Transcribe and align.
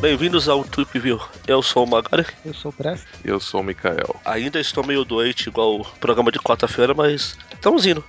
Bem-vindos 0.00 0.48
ao 0.48 0.64
Trip 0.64 0.98
View. 0.98 1.20
Eu 1.46 1.62
sou 1.62 1.84
o 1.84 1.86
Magari. 1.88 2.26
Eu 2.44 2.52
sou 2.52 2.72
o 2.72 2.74
Presto. 2.74 3.06
E 3.24 3.28
eu 3.28 3.38
sou 3.38 3.60
o 3.60 3.64
Mikael. 3.64 4.20
Ainda 4.24 4.58
estou 4.58 4.84
meio 4.84 5.04
doente, 5.04 5.48
igual 5.48 5.80
o 5.80 5.84
programa 6.00 6.32
de 6.32 6.40
quarta-feira, 6.40 6.92
mas 6.92 7.38
estamos 7.54 7.86
indo. 7.86 8.04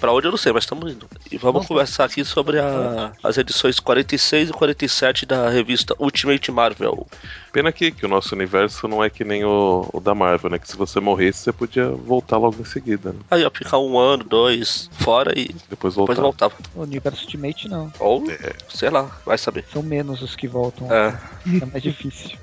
Pra 0.00 0.12
onde 0.12 0.26
eu 0.26 0.30
não 0.30 0.38
sei, 0.38 0.52
mas 0.52 0.64
estamos 0.64 0.92
indo. 0.92 1.08
E 1.30 1.38
vamos 1.38 1.60
Nossa. 1.62 1.68
conversar 1.68 2.04
aqui 2.04 2.24
sobre 2.24 2.58
a, 2.58 3.12
as 3.22 3.38
edições 3.38 3.80
46 3.80 4.50
e 4.50 4.52
47 4.52 5.26
da 5.26 5.48
revista 5.48 5.94
Ultimate 5.98 6.50
Marvel. 6.52 7.06
Pena 7.52 7.72
que, 7.72 7.90
que 7.90 8.04
o 8.04 8.08
nosso 8.08 8.34
universo 8.34 8.86
não 8.86 9.02
é 9.02 9.08
que 9.08 9.24
nem 9.24 9.44
o, 9.44 9.88
o 9.92 10.00
da 10.00 10.14
Marvel, 10.14 10.50
né? 10.50 10.58
Que 10.58 10.68
se 10.68 10.76
você 10.76 11.00
morresse, 11.00 11.40
você 11.40 11.52
podia 11.52 11.88
voltar 11.88 12.36
logo 12.36 12.60
em 12.60 12.64
seguida. 12.64 13.12
Né? 13.12 13.18
Aí, 13.30 13.44
ó, 13.44 13.50
ficar 13.50 13.78
um 13.78 13.98
ano, 13.98 14.24
dois, 14.24 14.90
fora 14.98 15.32
e 15.36 15.48
depois, 15.70 15.94
depois 15.94 16.18
voltava. 16.18 16.54
O 16.74 16.82
universo 16.82 17.24
Ultimate 17.24 17.68
não. 17.68 17.90
Ou, 17.98 18.30
é. 18.30 18.52
sei 18.68 18.90
lá, 18.90 19.10
vai 19.24 19.38
saber. 19.38 19.64
São 19.72 19.82
menos 19.82 20.20
os 20.20 20.36
que 20.36 20.46
voltam. 20.46 20.92
É. 20.92 21.18
É 21.62 21.64
mais 21.64 21.82
difícil. 21.82 22.36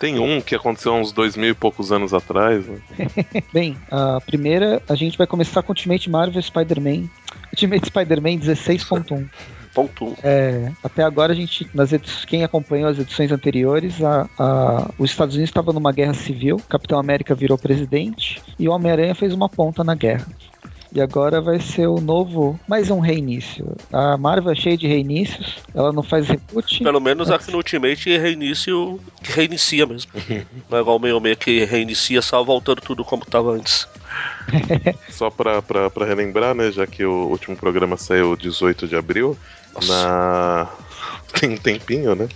Tem 0.00 0.18
um 0.18 0.40
que 0.40 0.54
aconteceu 0.54 0.94
uns 0.94 1.12
dois 1.12 1.36
mil 1.36 1.50
e 1.50 1.54
poucos 1.54 1.92
anos 1.92 2.14
atrás. 2.14 2.66
Né? 2.66 2.78
Bem, 3.52 3.76
a 3.90 4.18
primeira, 4.18 4.82
a 4.88 4.94
gente 4.94 5.18
vai 5.18 5.26
começar 5.26 5.62
com 5.62 5.72
Ultimate 5.72 6.08
Marvel 6.08 6.40
Spider-Man. 6.40 7.04
Ultimate 7.52 7.86
Spider-Man 7.86 8.38
16.1. 8.38 9.28
Ponto. 9.74 10.16
É, 10.24 10.72
até 10.82 11.02
agora 11.02 11.32
a 11.32 11.36
gente, 11.36 11.68
nas 11.74 11.92
edições, 11.92 12.24
quem 12.24 12.42
acompanhou 12.42 12.88
as 12.88 12.98
edições 12.98 13.30
anteriores, 13.30 14.02
a, 14.02 14.28
a, 14.38 14.90
os 14.98 15.10
Estados 15.10 15.34
Unidos 15.34 15.50
estavam 15.50 15.74
numa 15.74 15.92
guerra 15.92 16.14
civil, 16.14 16.56
Capitão 16.68 16.98
América 16.98 17.34
virou 17.34 17.58
presidente 17.58 18.42
e 18.58 18.68
o 18.68 18.72
Homem-Aranha 18.72 19.14
fez 19.14 19.34
uma 19.34 19.48
ponta 19.50 19.84
na 19.84 19.94
guerra. 19.94 20.26
E 20.92 21.00
agora 21.00 21.40
vai 21.40 21.60
ser 21.60 21.86
o 21.86 22.00
novo, 22.00 22.58
mais 22.66 22.90
um 22.90 22.98
reinício. 22.98 23.76
A 23.92 24.16
Marvel 24.16 24.52
é 24.52 24.54
cheia 24.56 24.76
de 24.76 24.88
reinícios, 24.88 25.58
ela 25.72 25.92
não 25.92 26.02
faz 26.02 26.26
reboot. 26.26 26.82
Pelo 26.82 27.00
menos 27.00 27.30
aqui 27.30 27.50
no 27.52 27.58
Ultimate 27.58 28.18
reinício 28.18 28.98
que 29.22 29.30
reinicia 29.30 29.86
mesmo. 29.86 30.10
não 30.68 30.78
é 30.78 30.80
igual 30.80 30.96
o 30.96 31.00
meio 31.00 31.20
meio 31.20 31.36
que 31.36 31.64
reinicia 31.64 32.20
só 32.20 32.42
voltando 32.42 32.80
tudo 32.80 33.04
como 33.04 33.22
estava 33.22 33.52
antes. 33.52 33.86
só 35.10 35.30
pra, 35.30 35.62
pra, 35.62 35.90
pra 35.90 36.06
relembrar, 36.06 36.54
né, 36.54 36.70
já 36.70 36.86
que 36.86 37.04
o 37.04 37.28
último 37.28 37.56
programa 37.56 37.96
saiu 37.96 38.36
18 38.36 38.88
de 38.88 38.96
abril, 38.96 39.36
Nossa. 39.74 39.92
na 39.92 40.68
tem 41.38 41.50
um 41.50 41.56
tempinho, 41.56 42.14
né? 42.14 42.28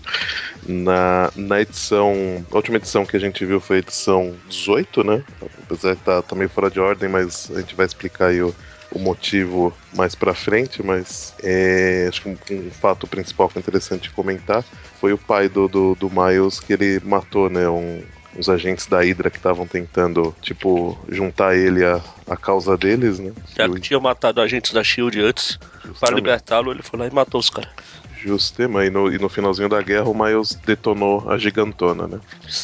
Na, 0.66 1.30
na 1.36 1.60
edição. 1.60 2.44
A 2.50 2.56
última 2.56 2.76
edição 2.76 3.04
que 3.04 3.16
a 3.16 3.20
gente 3.20 3.44
viu 3.44 3.60
foi 3.60 3.76
a 3.76 3.78
edição 3.80 4.34
18, 4.48 5.04
né? 5.04 5.22
Apesar 5.64 5.94
de 5.94 6.00
estar 6.00 6.22
tá, 6.22 6.22
tá 6.22 6.36
meio 6.36 6.48
fora 6.48 6.70
de 6.70 6.80
ordem, 6.80 7.08
mas 7.08 7.50
a 7.54 7.60
gente 7.60 7.74
vai 7.74 7.86
explicar 7.86 8.26
aí 8.26 8.42
o, 8.42 8.54
o 8.90 8.98
motivo 8.98 9.74
mais 9.94 10.14
pra 10.14 10.34
frente, 10.34 10.82
mas 10.82 11.34
é, 11.42 12.06
acho 12.08 12.22
que 12.22 12.28
um, 12.28 12.38
um, 12.50 12.70
fato 12.70 13.06
principal 13.06 13.48
que 13.48 13.58
é 13.58 13.60
interessante 13.60 14.10
comentar 14.10 14.64
foi 15.00 15.12
o 15.12 15.18
pai 15.18 15.48
do, 15.48 15.68
do, 15.68 15.94
do 15.94 16.10
Miles 16.10 16.60
que 16.60 16.72
ele 16.72 17.00
matou, 17.04 17.50
né? 17.50 17.68
Um, 17.68 18.02
uns 18.36 18.48
agentes 18.48 18.86
da 18.86 19.00
Hydra 19.00 19.30
que 19.30 19.36
estavam 19.36 19.66
tentando, 19.66 20.34
tipo, 20.42 20.98
juntar 21.08 21.56
ele 21.56 21.84
à, 21.84 22.00
à 22.28 22.36
causa 22.36 22.76
deles, 22.76 23.18
né? 23.18 23.32
Já 23.56 23.68
que 23.68 23.80
tinha 23.80 24.00
matado 24.00 24.40
agentes 24.40 24.72
da 24.72 24.82
SHIELD 24.82 25.20
antes, 25.20 25.58
Justamente. 25.74 26.00
para 26.00 26.14
libertá-lo, 26.14 26.72
ele 26.72 26.82
foi 26.82 26.98
lá 26.98 27.06
e 27.06 27.10
matou 27.10 27.40
os 27.40 27.50
caras. 27.50 27.70
Justo 28.24 28.56
tema. 28.56 28.84
E 28.84 28.90
no, 28.90 29.12
e 29.12 29.18
no 29.18 29.28
finalzinho 29.28 29.68
da 29.68 29.82
guerra 29.82 30.08
o 30.08 30.14
Miles 30.14 30.58
detonou 30.64 31.30
a 31.30 31.36
gigantona, 31.36 32.08
né? 32.08 32.18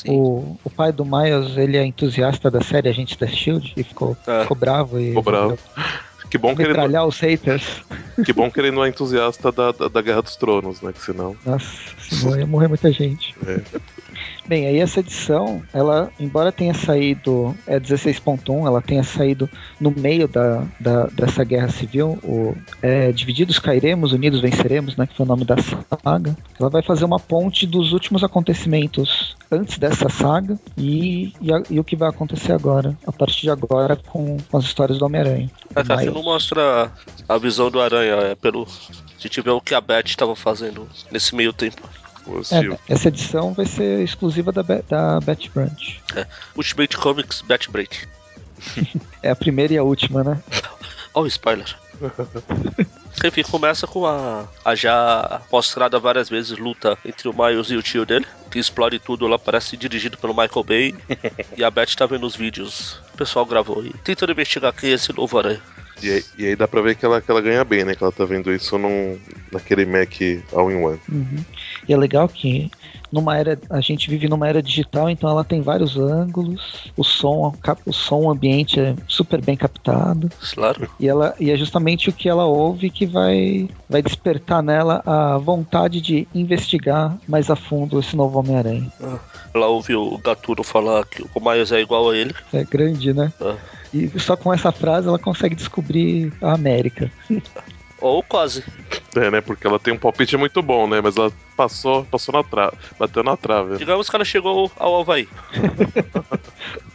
O, 0.07 0.57
o 0.65 0.71
pai 0.71 0.91
do 0.91 1.05
Miles, 1.05 1.57
ele 1.57 1.77
é 1.77 1.85
entusiasta 1.85 2.51
da 2.51 2.63
série 2.63 2.89
Agente 2.89 3.19
da 3.19 3.27
SHIELD 3.27 3.75
e 3.77 3.83
ficou, 3.83 4.17
é. 4.27 4.43
ficou 4.43 4.57
bravo 4.57 4.99
e... 4.99 5.09
Ficou 5.09 5.23
bravo. 5.23 5.59
Que 6.31 6.39
bom 6.39 6.55
que 6.55 6.63
ele 6.63 6.73
não... 6.89 7.09
os 7.09 7.19
haters. 7.19 7.83
Que 8.25 8.33
bom 8.33 8.51
que 8.51 8.61
ele 8.61 8.71
não 8.71 8.85
é 8.85 8.89
entusiasta 8.89 9.51
da, 9.51 9.73
da, 9.73 9.89
da 9.89 10.01
Guerra 10.01 10.23
dos 10.23 10.37
Tronos, 10.37 10.81
né? 10.81 10.93
Que 10.93 11.03
senão. 11.03 11.37
Nossa, 11.45 11.67
senão 11.99 12.39
ia 12.39 12.47
morrer 12.47 12.69
muita 12.69 12.93
gente. 12.93 13.35
É. 13.47 13.61
Bem, 14.51 14.67
aí 14.67 14.81
essa 14.81 14.99
edição, 14.99 15.63
ela, 15.73 16.11
embora 16.19 16.51
tenha 16.51 16.75
saído, 16.75 17.57
é 17.69 17.79
16.1, 17.79 18.67
ela 18.67 18.83
tenha 18.83 19.05
saído 19.05 19.49
no 19.81 19.93
meio 19.93 20.27
da, 20.27 20.67
da 20.81 21.07
dessa 21.07 21.45
guerra 21.45 21.69
civil, 21.69 22.19
o 22.25 22.57
é, 22.83 23.13
Divididos 23.13 23.61
Cairemos, 23.61 24.13
Unidos 24.13 24.41
Venceremos, 24.41 24.97
né, 24.97 25.07
que 25.07 25.17
foi 25.17 25.25
o 25.25 25.29
nome 25.29 25.45
da 25.45 25.55
saga, 25.57 26.37
ela 26.59 26.69
vai 26.69 26.83
fazer 26.83 27.05
uma 27.05 27.21
ponte 27.21 27.65
dos 27.65 27.93
últimos 27.93 28.25
acontecimentos 28.25 29.37
antes 29.53 29.79
dessa 29.79 30.09
saga 30.09 30.59
e, 30.77 31.33
e, 31.41 31.55
a, 31.55 31.63
e 31.71 31.79
o 31.79 31.85
que 31.85 31.95
vai 31.95 32.09
acontecer 32.09 32.53
agora, 32.53 32.99
a 33.07 33.13
partir 33.13 33.43
de 33.43 33.51
agora, 33.51 33.95
com, 33.95 34.37
com 34.51 34.57
as 34.57 34.65
histórias 34.65 34.99
do 34.99 35.05
Homem-Aranha. 35.05 35.49
É, 35.77 35.85
tá, 35.85 36.03
não 36.07 36.25
mostra 36.25 36.91
a 37.29 37.39
visão 37.39 37.71
do 37.71 37.81
Aranha, 37.81 38.15
é 38.15 38.35
pelo. 38.35 38.67
Se 39.17 39.29
tiver 39.29 39.53
o 39.53 39.61
que 39.61 39.77
a 39.77 39.81
Beth 39.81 40.07
estava 40.07 40.35
fazendo 40.35 40.89
nesse 41.13 41.37
meio 41.37 41.53
tempo. 41.53 41.89
É, 42.39 42.93
essa 42.93 43.09
edição 43.09 43.53
vai 43.53 43.67
ser 43.67 44.03
exclusiva 44.03 44.53
da, 44.53 44.63
da 44.63 45.21
Bat 45.21 45.51
Branch. 45.51 46.01
É. 46.15 46.27
Ultimate 46.57 46.97
Comics 46.97 47.43
Bat 47.43 47.71
Branch. 47.71 48.09
é 49.23 49.31
a 49.31 49.37
primeira 49.37 49.75
e 49.75 49.79
a 49.79 49.83
última, 49.83 50.23
né? 50.23 50.43
Olha 51.15 51.25
o 51.25 51.27
spoiler. 51.27 51.77
Enfim, 53.25 53.43
começa 53.43 53.87
com 53.87 54.07
a, 54.07 54.49
a, 54.65 54.75
já 54.75 55.43
mostrada 55.53 55.99
várias 55.99 56.29
vezes 56.31 56.57
luta 56.57 56.97
entre 57.05 57.29
o 57.29 57.35
Miles 57.35 57.69
e 57.69 57.77
o 57.77 57.83
tio 57.83 58.07
dele, 58.07 58.25
que 58.51 58.59
explode 58.59 58.99
tudo 58.99 59.27
lá, 59.27 59.39
parece 59.39 59.77
dirigido 59.77 60.17
pelo 60.17 60.33
Michael 60.33 60.65
Bay. 60.65 60.95
e 61.57 61.63
a 61.63 61.71
Beth 61.71 61.95
tá 61.97 62.07
vendo 62.07 62.27
os 62.27 62.37
vídeos. 62.37 63.01
O 63.13 63.19
pessoal 63.19 63.45
gravou 63.45 63.85
e 63.85 63.93
tentando 64.05 64.33
investigar 64.33 64.73
quem 64.73 64.91
é 64.91 64.95
esse 64.95 65.13
novo 65.13 65.39
aranha. 65.39 65.61
E 66.03 66.11
aí, 66.11 66.25
e 66.39 66.47
aí, 66.47 66.57
dá 66.57 66.67
pra 66.67 66.81
ver 66.81 66.95
que 66.95 67.05
ela, 67.05 67.21
que 67.21 67.31
ela 67.31 67.43
ganha 67.43 67.63
bem, 67.63 67.85
né? 67.85 67.95
Que 67.95 68.03
ela 68.03 68.13
tá 68.13 68.25
vendo 68.25 68.53
isso 68.53 68.79
num, 68.79 69.21
naquele 69.53 69.85
Mac 69.85 70.15
All-in-One. 70.53 71.01
Uhum. 71.09 71.45
E 71.91 71.93
é 71.93 71.97
legal 71.97 72.29
que 72.29 72.71
numa 73.11 73.37
era 73.37 73.59
a 73.69 73.81
gente 73.81 74.09
vive 74.09 74.29
numa 74.29 74.47
era 74.47 74.63
digital, 74.63 75.11
então 75.11 75.29
ela 75.29 75.43
tem 75.43 75.61
vários 75.61 75.97
ângulos, 75.97 76.89
o 76.97 77.03
som, 77.03 77.53
o 77.85 77.93
som 77.93 78.31
ambiente 78.31 78.79
é 78.79 78.95
super 79.09 79.43
bem 79.43 79.57
captado. 79.57 80.31
Claro. 80.55 80.89
E 81.01 81.09
ela 81.09 81.35
e 81.41 81.51
é 81.51 81.57
justamente 81.57 82.09
o 82.09 82.13
que 82.13 82.29
ela 82.29 82.45
ouve 82.45 82.91
que 82.91 83.05
vai 83.05 83.69
vai 83.89 84.01
despertar 84.03 84.63
nela 84.63 85.03
a 85.05 85.37
vontade 85.39 86.01
de 86.01 86.29
investigar 86.33 87.19
mais 87.27 87.51
a 87.51 87.57
fundo 87.57 87.99
esse 87.99 88.15
novo 88.15 88.39
Homem-Aranha. 88.39 88.93
Ah, 89.03 89.19
ela 89.53 89.67
ouve 89.67 89.97
o 89.97 90.17
Gatuno 90.19 90.63
falar 90.63 91.05
que 91.07 91.27
o 91.35 91.41
Miles 91.41 91.73
é 91.73 91.81
igual 91.81 92.11
a 92.11 92.17
ele. 92.17 92.33
É 92.53 92.63
grande, 92.63 93.13
né? 93.13 93.33
Ah. 93.41 93.57
E 93.93 94.17
só 94.21 94.37
com 94.37 94.55
essa 94.55 94.71
frase 94.71 95.09
ela 95.09 95.19
consegue 95.19 95.57
descobrir 95.57 96.33
a 96.41 96.53
América. 96.53 97.11
Ou 98.01 98.23
quase. 98.23 98.65
É, 99.15 99.31
né? 99.31 99.41
Porque 99.41 99.67
ela 99.67 99.79
tem 99.79 99.93
um 99.93 99.99
palpite 99.99 100.37
muito 100.37 100.63
bom, 100.63 100.87
né? 100.87 101.01
Mas 101.01 101.17
ela 101.17 101.33
passou, 101.57 102.05
passou 102.05 102.33
na 102.33 102.43
trave, 102.43 102.77
bateu 102.99 103.23
na 103.23 103.37
trave. 103.37 103.77
Digamos 103.77 104.09
que 104.09 104.17
ela 104.17 104.25
chegou 104.25 104.71
ao 104.77 105.01
Havaí. 105.01 105.29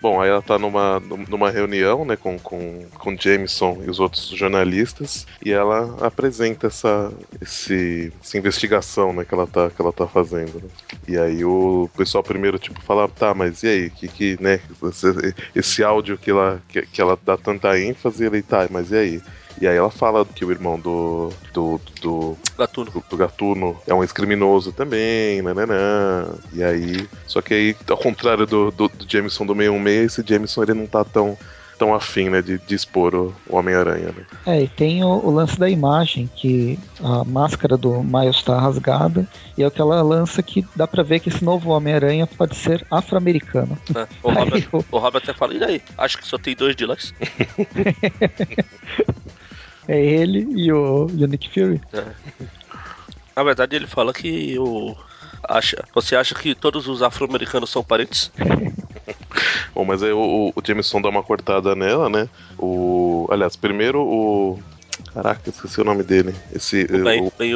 Bom, 0.00 0.20
aí 0.20 0.30
ela 0.30 0.42
tá 0.42 0.58
numa, 0.58 1.00
numa 1.28 1.50
reunião, 1.50 2.04
né, 2.04 2.16
com, 2.16 2.36
com, 2.38 2.86
com 2.94 3.16
Jameson 3.16 3.82
e 3.86 3.90
os 3.90 4.00
outros 4.00 4.26
jornalistas, 4.28 5.26
e 5.44 5.52
ela 5.52 5.96
apresenta 6.04 6.66
essa, 6.66 7.12
esse, 7.40 8.12
essa 8.20 8.36
investigação, 8.36 9.12
né, 9.12 9.24
que 9.24 9.32
ela 9.32 9.46
tá, 9.46 9.70
que 9.70 9.80
ela 9.80 9.92
tá 9.92 10.06
fazendo, 10.06 10.60
né? 10.60 10.68
E 11.06 11.16
aí 11.16 11.44
o 11.44 11.88
pessoal 11.96 12.24
primeiro, 12.24 12.58
tipo, 12.58 12.82
fala, 12.82 13.08
tá, 13.08 13.32
mas 13.32 13.62
e 13.62 13.68
aí, 13.68 13.90
que 13.90 14.08
que, 14.08 14.42
né, 14.42 14.60
esse, 14.88 15.34
esse 15.54 15.84
áudio 15.84 16.18
que 16.18 16.30
ela, 16.30 16.60
que, 16.68 16.82
que 16.82 17.00
ela 17.00 17.16
dá 17.24 17.36
tanta 17.36 17.78
ênfase, 17.78 18.24
ele, 18.24 18.42
tá, 18.42 18.66
mas 18.70 18.90
e 18.90 18.96
aí? 18.96 19.22
E 19.62 19.68
aí 19.68 19.76
ela 19.76 19.92
fala 19.92 20.24
que 20.24 20.44
o 20.44 20.50
irmão 20.50 20.76
do. 20.76 21.30
do. 21.54 21.80
do. 22.00 22.36
Gatuno, 22.58 22.90
do, 22.90 23.04
do 23.08 23.16
Gatuno 23.16 23.76
é 23.86 23.94
um 23.94 24.02
ex-criminoso 24.02 24.72
também, 24.72 25.40
nananã. 25.40 26.34
E 26.52 26.64
aí. 26.64 27.08
Só 27.28 27.40
que 27.40 27.54
aí, 27.54 27.76
ao 27.88 27.96
contrário 27.96 28.44
do, 28.44 28.72
do, 28.72 28.88
do 28.88 29.08
Jameson 29.08 29.46
do 29.46 29.54
616, 29.54 30.18
esse 30.18 30.28
Jameson 30.28 30.64
ele 30.64 30.74
não 30.74 30.88
tá 30.88 31.04
tão 31.04 31.38
tão 31.78 31.94
afim, 31.94 32.28
né, 32.28 32.42
de, 32.42 32.58
de 32.58 32.74
expor 32.76 33.14
o, 33.14 33.34
Homem-Aranha, 33.48 34.12
né? 34.12 34.24
É, 34.46 34.62
e 34.62 34.68
tem 34.68 35.02
o, 35.02 35.08
o, 35.08 35.32
lance 35.32 35.58
da 35.58 35.68
imagem, 35.68 36.30
que 36.36 36.78
a 37.02 37.24
máscara 37.24 37.76
do 37.76 38.04
Miles 38.04 38.36
está 38.36 38.60
rasgada, 38.60 39.26
e 39.58 39.64
é 39.64 39.66
aquela 39.66 40.00
lança 40.00 40.40
que 40.44 40.64
dá 40.76 40.86
pra 40.86 41.02
ver 41.02 41.18
que 41.18 41.28
esse 41.28 41.42
novo 41.42 41.70
Homem-Aranha 41.70 42.24
pode 42.24 42.54
ser 42.54 42.86
afro-americano. 42.88 43.76
É, 43.96 44.06
o, 44.22 44.30
Robert, 44.30 44.68
o 44.92 44.98
Robert 44.98 45.22
até 45.24 45.32
fala, 45.32 45.54
e 45.54 45.58
daí? 45.58 45.82
Acho 45.98 46.18
que 46.18 46.26
só 46.26 46.38
tem 46.38 46.54
dois 46.54 46.76
de 46.76 46.86
lá. 46.86 46.94
É 49.88 50.00
ele 50.00 50.46
e 50.54 50.72
o, 50.72 51.08
e 51.12 51.24
o 51.24 51.26
Nick 51.26 51.48
Fury. 51.48 51.80
É. 51.92 52.04
Na 53.34 53.42
verdade, 53.42 53.76
ele 53.76 53.86
fala 53.86 54.12
que 54.12 54.58
o. 54.58 54.94
Acha, 55.48 55.84
você 55.92 56.14
acha 56.14 56.34
que 56.34 56.54
todos 56.54 56.86
os 56.86 57.02
afro-americanos 57.02 57.70
são 57.70 57.82
parentes? 57.82 58.30
Bom, 59.74 59.84
mas 59.84 60.02
aí 60.02 60.12
o, 60.12 60.52
o 60.54 60.62
Jameson 60.64 61.00
dá 61.00 61.08
uma 61.08 61.22
cortada 61.22 61.74
nela, 61.74 62.08
né? 62.08 62.28
O. 62.58 63.26
Aliás, 63.30 63.56
primeiro 63.56 64.00
o. 64.00 64.58
Caraca, 65.12 65.50
esqueci 65.50 65.80
o 65.80 65.84
nome 65.84 66.02
dele. 66.02 66.34
Esse, 66.54 66.84
o 66.84 67.02
Ben, 67.02 67.26
o, 67.26 67.32
ben 67.36 67.54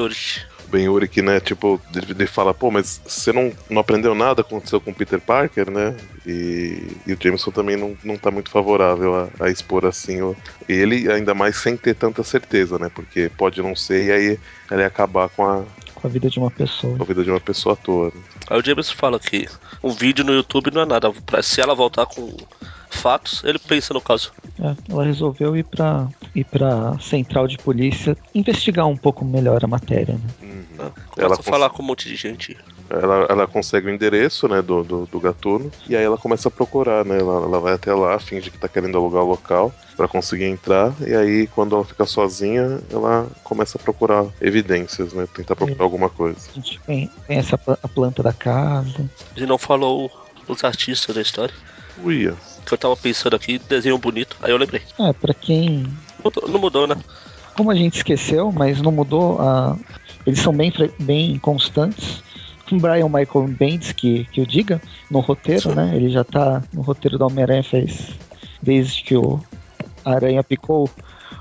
Ben 0.68 0.88
Urich, 0.88 1.12
que, 1.12 1.22
né, 1.22 1.40
tipo, 1.40 1.80
ele, 1.94 2.26
fala, 2.26 2.52
pô, 2.52 2.70
mas 2.70 3.00
você 3.06 3.32
não, 3.32 3.52
não 3.70 3.80
aprendeu 3.80 4.14
nada 4.14 4.40
aconteceu 4.42 4.80
com 4.80 4.90
o 4.90 4.94
Peter 4.94 5.20
Parker, 5.20 5.70
né? 5.70 5.96
E, 6.26 6.96
e 7.06 7.12
o 7.12 7.18
Jameson 7.20 7.50
também 7.50 7.76
não, 7.76 7.96
não 8.02 8.16
tá 8.16 8.30
muito 8.30 8.50
favorável 8.50 9.14
a, 9.14 9.28
a 9.40 9.50
expor 9.50 9.86
assim 9.86 10.20
o, 10.20 10.36
ele, 10.68 11.10
ainda 11.10 11.34
mais 11.34 11.56
sem 11.56 11.76
ter 11.76 11.94
tanta 11.94 12.22
certeza, 12.22 12.78
né? 12.78 12.90
Porque 12.94 13.30
pode 13.36 13.62
não 13.62 13.74
ser 13.76 14.06
e 14.06 14.12
aí 14.12 14.38
ele 14.70 14.84
acabar 14.84 15.28
com 15.28 15.44
a, 15.44 15.64
com 16.06 16.08
a 16.08 16.08
vida 16.08 16.30
de 16.30 16.38
uma 16.38 16.50
pessoa. 16.50 16.96
Com 16.96 17.02
a 17.02 17.06
vida 17.06 17.24
de 17.24 17.30
uma 17.30 17.40
pessoa 17.40 17.72
à 17.72 17.76
toa. 17.76 18.06
Né? 18.14 18.22
Aí 18.48 18.58
o 18.58 18.64
James 18.64 18.90
fala 18.90 19.18
que 19.18 19.48
um 19.82 19.90
vídeo 19.90 20.24
no 20.24 20.32
YouTube 20.32 20.70
não 20.72 20.82
é 20.82 20.86
nada. 20.86 21.12
Se 21.42 21.60
ela 21.60 21.74
voltar 21.74 22.06
com 22.06 22.32
fatos, 22.88 23.42
ele 23.44 23.58
pensa 23.58 23.92
no 23.92 24.00
caso. 24.00 24.32
É, 24.60 24.74
ela 24.88 25.04
resolveu 25.04 25.56
ir 25.56 25.64
pra, 25.64 26.08
ir 26.34 26.44
pra 26.44 26.96
central 27.00 27.48
de 27.48 27.58
polícia 27.58 28.16
investigar 28.34 28.86
um 28.86 28.96
pouco 28.96 29.24
melhor 29.24 29.64
a 29.64 29.66
matéria. 29.66 30.14
Né? 30.14 30.54
Uhum. 30.78 30.90
Ela 31.16 31.34
a 31.34 31.42
falar 31.42 31.70
com 31.70 31.82
um 31.82 31.86
monte 31.86 32.08
de 32.08 32.14
gente. 32.14 32.56
Ela, 32.88 33.26
ela 33.28 33.46
consegue 33.46 33.88
o 33.88 33.90
endereço 33.90 34.46
né, 34.48 34.62
do, 34.62 34.82
do, 34.84 35.06
do, 35.06 35.20
gatuno 35.20 35.70
e 35.88 35.96
aí 35.96 36.04
ela 36.04 36.16
começa 36.16 36.48
a 36.48 36.50
procurar, 36.50 37.04
né? 37.04 37.18
Ela, 37.18 37.44
ela 37.44 37.60
vai 37.60 37.74
até 37.74 37.92
lá, 37.92 38.18
finge 38.18 38.50
que 38.50 38.58
tá 38.58 38.68
querendo 38.68 38.96
alugar 38.96 39.22
o 39.22 39.28
local 39.28 39.74
para 39.96 40.06
conseguir 40.06 40.44
entrar 40.44 40.92
e 41.06 41.14
aí 41.14 41.46
quando 41.48 41.74
ela 41.74 41.84
fica 41.84 42.04
sozinha, 42.06 42.80
ela 42.90 43.26
começa 43.42 43.78
a 43.78 43.80
procurar 43.80 44.26
evidências, 44.40 45.12
né? 45.12 45.26
Tentar 45.34 45.56
procurar 45.56 45.80
é. 45.80 45.84
alguma 45.84 46.08
coisa. 46.08 46.38
A 46.50 46.54
gente 46.54 46.80
conhece 47.26 47.54
a, 47.54 47.58
a 47.82 47.88
planta 47.88 48.22
da 48.22 48.32
casa. 48.32 49.10
Gente 49.34 49.48
não 49.48 49.58
falou 49.58 50.10
os 50.46 50.64
artistas 50.64 51.14
da 51.14 51.22
história. 51.22 51.54
Uia. 52.02 52.34
Que 52.64 52.74
eu 52.74 52.78
tava 52.78 52.96
pensando 52.96 53.36
aqui, 53.36 53.58
desenho 53.58 53.98
bonito, 53.98 54.36
aí 54.42 54.50
eu 54.50 54.56
lembrei. 54.56 54.82
É, 54.98 55.12
pra 55.12 55.32
quem. 55.32 55.86
Mudou, 56.22 56.48
não 56.48 56.60
mudou, 56.60 56.86
né? 56.86 56.96
Como 57.56 57.70
a 57.70 57.74
gente 57.74 57.96
esqueceu, 57.96 58.52
mas 58.52 58.82
não 58.82 58.92
mudou, 58.92 59.40
a... 59.40 59.76
eles 60.26 60.40
são 60.40 60.52
bem, 60.52 60.72
bem 60.98 61.38
constantes. 61.38 62.22
O 62.70 62.76
Brian 62.78 63.08
Michael 63.08 63.48
Bendis, 63.48 63.92
que, 63.92 64.24
que 64.24 64.40
eu 64.40 64.46
diga, 64.46 64.80
no 65.10 65.20
roteiro, 65.20 65.70
Sim. 65.70 65.74
né? 65.74 65.92
Ele 65.94 66.10
já 66.10 66.24
tá 66.24 66.62
no 66.72 66.82
roteiro 66.82 67.18
da 67.18 67.26
Homem-Aranha 67.26 67.62
fez 67.62 68.16
desde 68.62 69.02
que 69.02 69.16
o 69.16 69.40
Aranha 70.04 70.42
picou 70.42 70.90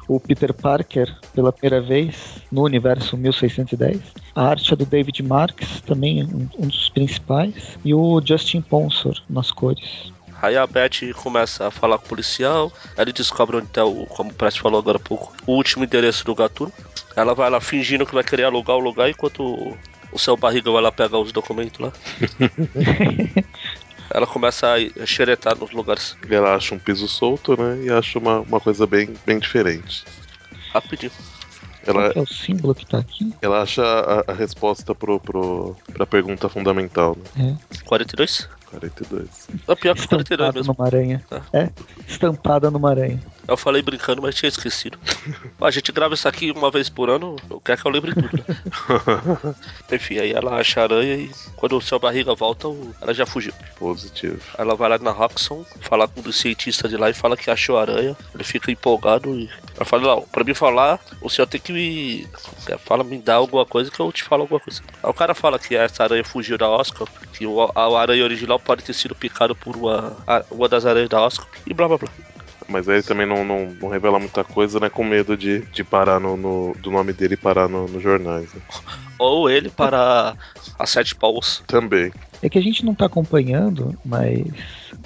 o 0.08 0.20
Peter 0.20 0.54
Parker 0.54 1.14
pela 1.34 1.52
primeira 1.52 1.82
vez 1.82 2.16
no 2.52 2.64
universo 2.64 3.18
1610. 3.18 4.00
A 4.36 4.48
arte 4.50 4.74
é 4.74 4.76
do 4.76 4.86
David 4.86 5.24
Marks, 5.24 5.82
também 5.82 6.24
um, 6.24 6.48
um 6.58 6.68
dos 6.68 6.90
principais, 6.90 7.78
e 7.84 7.94
o 7.94 8.22
Justin 8.24 8.62
Ponsor 8.62 9.20
nas 9.30 9.52
cores. 9.52 10.14
Aí 10.42 10.58
a 10.58 10.68
Beth 10.68 11.14
começa 11.16 11.68
a 11.68 11.72
falar 11.72 11.98
com 11.98 12.06
o 12.06 12.10
policial, 12.10 12.72
ele 12.98 13.12
descobre 13.12 13.58
onde 13.58 13.68
tá 13.68 13.84
o, 13.86 14.06
como 14.06 14.30
o 14.30 14.34
Prest 14.34 14.60
falou 14.60 14.80
agora 14.80 14.98
há 14.98 15.00
pouco, 15.00 15.34
o 15.48 15.54
último 15.54 15.84
endereço 15.84 16.24
do 16.26 16.36
Gatuno. 16.36 16.72
Ela 17.16 17.34
vai 17.34 17.50
lá 17.50 17.62
fingindo 17.62 18.06
que 18.06 18.14
vai 18.14 18.24
querer 18.24 18.44
alugar 18.44 18.76
o 18.76 18.80
lugar 18.80 19.10
enquanto 19.10 19.76
o 20.16 20.18
seu 20.18 20.38
barriga 20.38 20.72
vai 20.72 20.82
lá 20.82 20.92
pegar 20.94 21.20
os 21.20 21.34
documentos 21.34 21.78
lá. 21.78 21.92
ela 24.10 24.26
começa 24.26 24.74
a 24.74 25.06
xeretar 25.06 25.58
nos 25.58 25.72
lugares. 25.72 26.16
Ela 26.30 26.56
acha 26.56 26.74
um 26.74 26.80
piso 26.80 27.06
solto, 27.06 27.62
né? 27.62 27.84
E 27.84 27.90
acha 27.90 28.18
uma, 28.18 28.40
uma 28.40 28.62
coisa 28.62 28.88
bem, 28.88 29.14
bem 29.26 29.40
diferente. 29.40 30.06
Rapidinho. 30.74 31.12
Ela, 31.86 32.14
é 32.16 32.20
o 32.20 32.26
símbolo 32.26 32.74
que 32.74 32.86
tá 32.86 32.98
aqui? 32.98 33.34
Ela 33.42 33.62
acha 33.62 33.84
a, 33.84 34.32
a 34.32 34.34
resposta 34.34 34.96
pro, 34.96 35.20
pro, 35.20 35.76
pra 35.94 36.06
pergunta 36.06 36.48
fundamental. 36.48 37.18
Né? 37.36 37.58
É. 37.74 37.84
42? 37.84 38.50
42. 38.80 39.48
É 39.68 39.76
pior 39.76 39.96
que 39.96 40.08
42 40.08 40.54
mesmo. 40.54 40.76
numa 40.78 40.86
aranha. 40.86 41.24
É. 41.54 41.60
é, 41.60 41.70
estampada 42.08 42.70
numa 42.70 42.90
aranha. 42.90 43.20
Eu 43.48 43.56
falei 43.56 43.82
brincando, 43.82 44.22
mas 44.22 44.36
tinha 44.36 44.50
esquecido. 44.50 44.98
a 45.62 45.72
gente 45.72 45.92
grava 45.92 46.14
isso 46.14 46.28
aqui 46.28 46.52
uma 46.52 46.72
vez 46.72 46.90
por 46.90 47.10
ano, 47.10 47.36
eu 47.50 47.60
quero 47.60 47.82
que 47.82 47.88
eu 47.88 47.92
lembre 47.92 48.14
tudo, 48.14 48.30
né? 48.38 49.56
Enfim, 49.96 50.18
aí 50.18 50.32
ela 50.32 50.56
acha 50.56 50.82
a 50.82 50.84
aranha 50.84 51.16
e 51.16 51.32
quando 51.56 51.78
o 51.78 51.82
seu 51.82 52.00
barriga 52.00 52.34
volta, 52.34 52.68
ela 53.02 53.14
já 53.14 53.26
fugiu. 53.26 53.54
Positivo. 53.78 54.40
Ela 54.58 54.76
vai 54.76 54.90
lá 54.90 54.98
na 54.98 55.12
Roxxon, 55.12 55.64
fala 55.82 56.08
com 56.08 56.22
o 56.22 56.34
cientista 56.34 56.90
de 56.90 56.98
lá 56.98 57.10
e 57.10 57.14
fala 57.14 57.38
que 57.38 57.50
achou 57.52 57.78
a 57.78 57.82
aranha. 57.82 58.18
Ele 58.34 58.44
fica 58.44 58.72
empolgado 58.72 59.36
e 59.36 59.50
ela 59.76 59.86
fala, 59.86 60.04
não, 60.04 60.22
pra 60.24 60.44
me 60.44 60.54
falar, 60.54 61.00
o 61.22 61.30
senhor 61.30 61.48
tem 61.48 61.62
que 61.62 61.72
me. 61.72 62.28
Fala, 62.80 63.04
me 63.04 63.18
dar 63.20 63.36
alguma 63.36 63.66
coisa 63.66 63.92
que 63.92 64.00
eu 64.00 64.12
te 64.12 64.24
falo 64.24 64.44
alguma 64.44 64.60
coisa. 64.60 64.82
Aí 65.04 65.10
o 65.10 65.14
cara 65.14 65.36
fala 65.36 65.60
que 65.60 65.76
essa 65.76 66.04
aranha 66.04 66.24
fugiu 66.24 66.58
da 66.58 66.70
Oscar, 66.70 67.08
que 67.34 67.46
o, 67.46 67.62
a 67.62 68.02
aranha 68.02 68.24
original 68.24 68.60
pode 68.66 68.84
ter 68.84 68.94
sido 68.94 69.16
picado 69.16 69.56
por 69.56 69.78
uma, 69.78 70.18
uma 70.52 70.68
das 70.68 70.86
aranhas 70.86 71.10
da 71.10 71.22
Oscar 71.22 71.48
e 71.66 71.74
blá 71.74 71.88
blá 71.88 71.98
blá. 71.98 72.10
Mas 72.68 72.90
aí 72.90 73.04
também 73.04 73.28
não, 73.28 73.46
não, 73.46 73.68
não, 73.80 73.90
revela 73.90 74.18
muita 74.18 74.44
coisa, 74.44 74.80
né? 74.80 74.90
Com 74.90 75.04
medo 75.04 75.38
de, 75.38 75.62
de 75.68 75.84
parar 75.84 76.20
no, 76.20 76.36
no 76.36 76.76
do 76.80 76.90
nome 76.90 77.14
dele 77.14 77.38
parar 77.38 77.70
nos 77.70 77.92
no 77.92 78.02
jornais. 78.02 78.52
Né? 78.54 78.62
Ou 79.20 79.50
ele 79.50 79.70
para 79.70 80.36
a 80.78 80.86
sete 80.86 81.16
paus. 81.16 81.64
Também. 81.68 82.12
É 82.42 82.50
que 82.50 82.58
a 82.58 82.62
gente 82.62 82.84
não 82.84 82.94
tá 82.94 83.06
acompanhando, 83.06 83.98
mas 84.04 84.46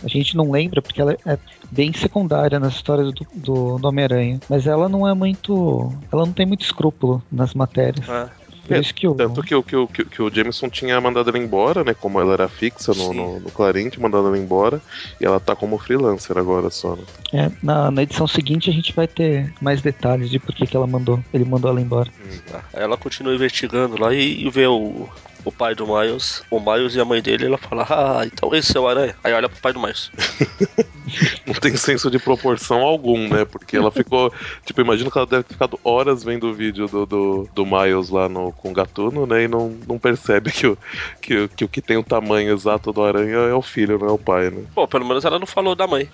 a 0.03 0.07
gente 0.07 0.35
não 0.35 0.50
lembra 0.50 0.81
porque 0.81 1.01
ela 1.01 1.15
é 1.25 1.38
bem 1.69 1.94
secundária 1.94 2.59
nas 2.59 2.73
histórias 2.73 3.13
do, 3.13 3.27
do, 3.35 3.77
do 3.77 3.88
Homem-Aranha. 3.88 4.39
Mas 4.50 4.65
ela 4.65 4.89
não 4.89 5.07
é 5.07 5.13
muito. 5.13 5.94
Ela 6.12 6.25
não 6.25 6.33
tem 6.33 6.45
muito 6.45 6.63
escrúpulo 6.63 7.21
nas 7.31 7.53
matérias. 7.53 8.07
É. 8.07 8.38
Por 8.69 8.77
é, 8.77 8.81
isso 8.81 8.94
que 8.94 9.07
o... 9.07 9.16
Tanto 9.16 9.42
que, 9.42 9.60
que, 9.63 9.88
que, 9.88 10.06
que, 10.06 10.21
o 10.21 10.30
Jameson 10.30 10.69
tinha 10.69 11.01
mandado 11.01 11.27
ela 11.27 11.39
embora, 11.39 11.83
né? 11.83 11.95
Como 11.95 12.21
ela 12.21 12.33
era 12.33 12.48
fixa 12.48 12.94
no, 12.94 13.12
no, 13.12 13.39
no 13.39 13.50
Clarim, 13.50 13.89
tinha 13.89 14.04
mandado 14.04 14.27
ela 14.27 14.38
embora. 14.38 14.80
E 15.19 15.25
ela 15.25 15.39
tá 15.39 15.56
como 15.56 15.80
freelancer 15.80 16.38
agora 16.38 16.69
só, 16.69 16.95
né? 16.95 17.04
É, 17.33 17.51
na, 17.63 17.89
na 17.89 18.04
edição 18.04 18.27
seguinte 18.27 18.69
a 18.69 18.74
gente 18.74 18.94
vai 18.94 19.07
ter 19.07 19.51
mais 19.60 19.81
detalhes 19.81 20.30
de 20.30 20.38
por 20.38 20.54
que, 20.54 20.68
que 20.68 20.77
ela 20.77 20.86
mandou. 20.86 21.19
Ele 21.33 21.45
mandou 21.45 21.71
ela 21.71 21.81
embora. 21.81 22.12
Hum. 22.24 22.60
Ela 22.71 22.95
continua 22.95 23.33
investigando 23.33 24.00
lá 24.00 24.13
e, 24.13 24.45
e 24.45 24.50
vê 24.51 24.68
o, 24.68 25.10
o 25.45 25.51
pai 25.51 25.75
do 25.75 25.88
Miles, 25.88 26.44
o 26.50 26.59
Miles 26.59 26.95
e 26.95 27.00
a 27.00 27.06
mãe 27.06 27.21
dele, 27.21 27.45
ela 27.45 27.57
fala, 27.57 27.86
ah, 27.89 28.25
então 28.25 28.53
esse 28.53 28.75
é 28.75 28.80
o 28.80 28.88
Aranha. 28.88 29.15
Aí 29.24 29.33
olha 29.33 29.50
pro 29.50 29.62
pai 29.62 29.74
do 29.74 29.80
Miles. 29.80 30.12
não 31.45 31.53
tem 31.53 31.75
senso 31.75 32.09
de 32.12 32.19
proporção 32.19 32.81
algum, 32.81 33.27
né? 33.27 33.45
Porque 33.45 33.77
ela 33.77 33.91
ficou. 33.91 34.31
Tipo, 34.65 34.81
imagino 34.81 35.09
que 35.09 35.18
ela 35.18 35.27
deve 35.27 35.44
ter 35.44 35.53
ficado 35.53 35.80
horas 35.83 36.24
vendo 36.24 36.47
o 36.47 36.53
vídeo 36.53 36.88
do, 36.88 37.06
do, 37.06 37.50
do 37.53 37.65
Miles 37.65 38.09
lá 38.09 38.30
no, 38.30 38.51
com 38.51 38.69
o 38.69 38.74
Gatuno, 38.74 39.25
né? 39.25 39.44
E 39.44 39.47
não, 39.47 39.75
não 39.88 39.97
percebe 39.97 40.51
que 40.51 40.68
o, 40.68 40.77
que, 41.21 41.47
que 41.50 41.65
o 41.65 41.68
que 41.68 41.81
tem 41.81 41.97
o 41.97 42.03
tamanho 42.03 42.53
exato 42.53 42.91
do 42.91 43.03
aranha 43.03 43.38
é 43.38 43.53
o 43.53 43.62
filho, 43.62 43.97
não 43.97 44.07
é 44.07 44.12
o 44.12 44.18
pai, 44.18 44.50
né? 44.50 44.63
Pô, 44.75 44.88
pelo 44.88 45.06
menos 45.06 45.25
ela 45.25 45.39
não 45.39 45.47
falou 45.47 45.75
da 45.75 45.88
mãe. 45.88 46.09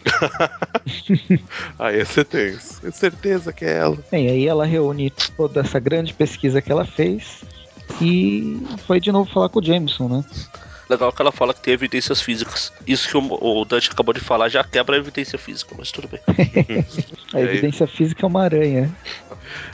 aí 1.80 2.04
você 2.04 2.24
tem. 2.24 2.56
Tenho 2.82 2.94
certeza 2.94 3.52
que 3.52 3.66
é 3.66 3.78
ela. 3.78 3.98
Bem, 4.12 4.30
aí 4.30 4.48
ela 4.48 4.66
reúne 4.66 5.12
toda 5.36 5.62
essa 5.62 5.80
grande 5.80 6.14
pesquisa 6.14 6.62
que 6.62 6.72
ela 6.72 6.86
fez 6.86 7.44
e 8.02 8.62
foi 8.86 9.00
de 9.00 9.12
novo 9.12 9.30
falar 9.32 9.50
com 9.50 9.60
o 9.60 9.64
Jameson, 9.64 10.08
né? 10.08 10.26
Legal 10.90 11.12
que 11.12 11.22
ela 11.22 11.32
fala 11.32 11.54
que 11.54 11.62
tem 11.62 11.74
evidências 11.74 12.22
físicas. 12.22 12.72
Isso 12.86 13.10
que 13.10 13.18
o, 13.18 13.62
o 13.62 13.66
Dante 13.66 13.90
acabou 13.92 14.14
de 14.14 14.20
falar 14.20 14.50
já 14.50 14.64
quebra 14.64 14.96
a 14.96 15.00
evidência 15.00 15.38
física, 15.38 15.76
mas 15.78 15.92
tudo 15.92 16.08
bem. 16.08 16.20
a 17.34 17.42
evidência 17.42 17.88
física 17.88 18.26
é 18.26 18.28
uma 18.28 18.44
aranha. 18.44 18.96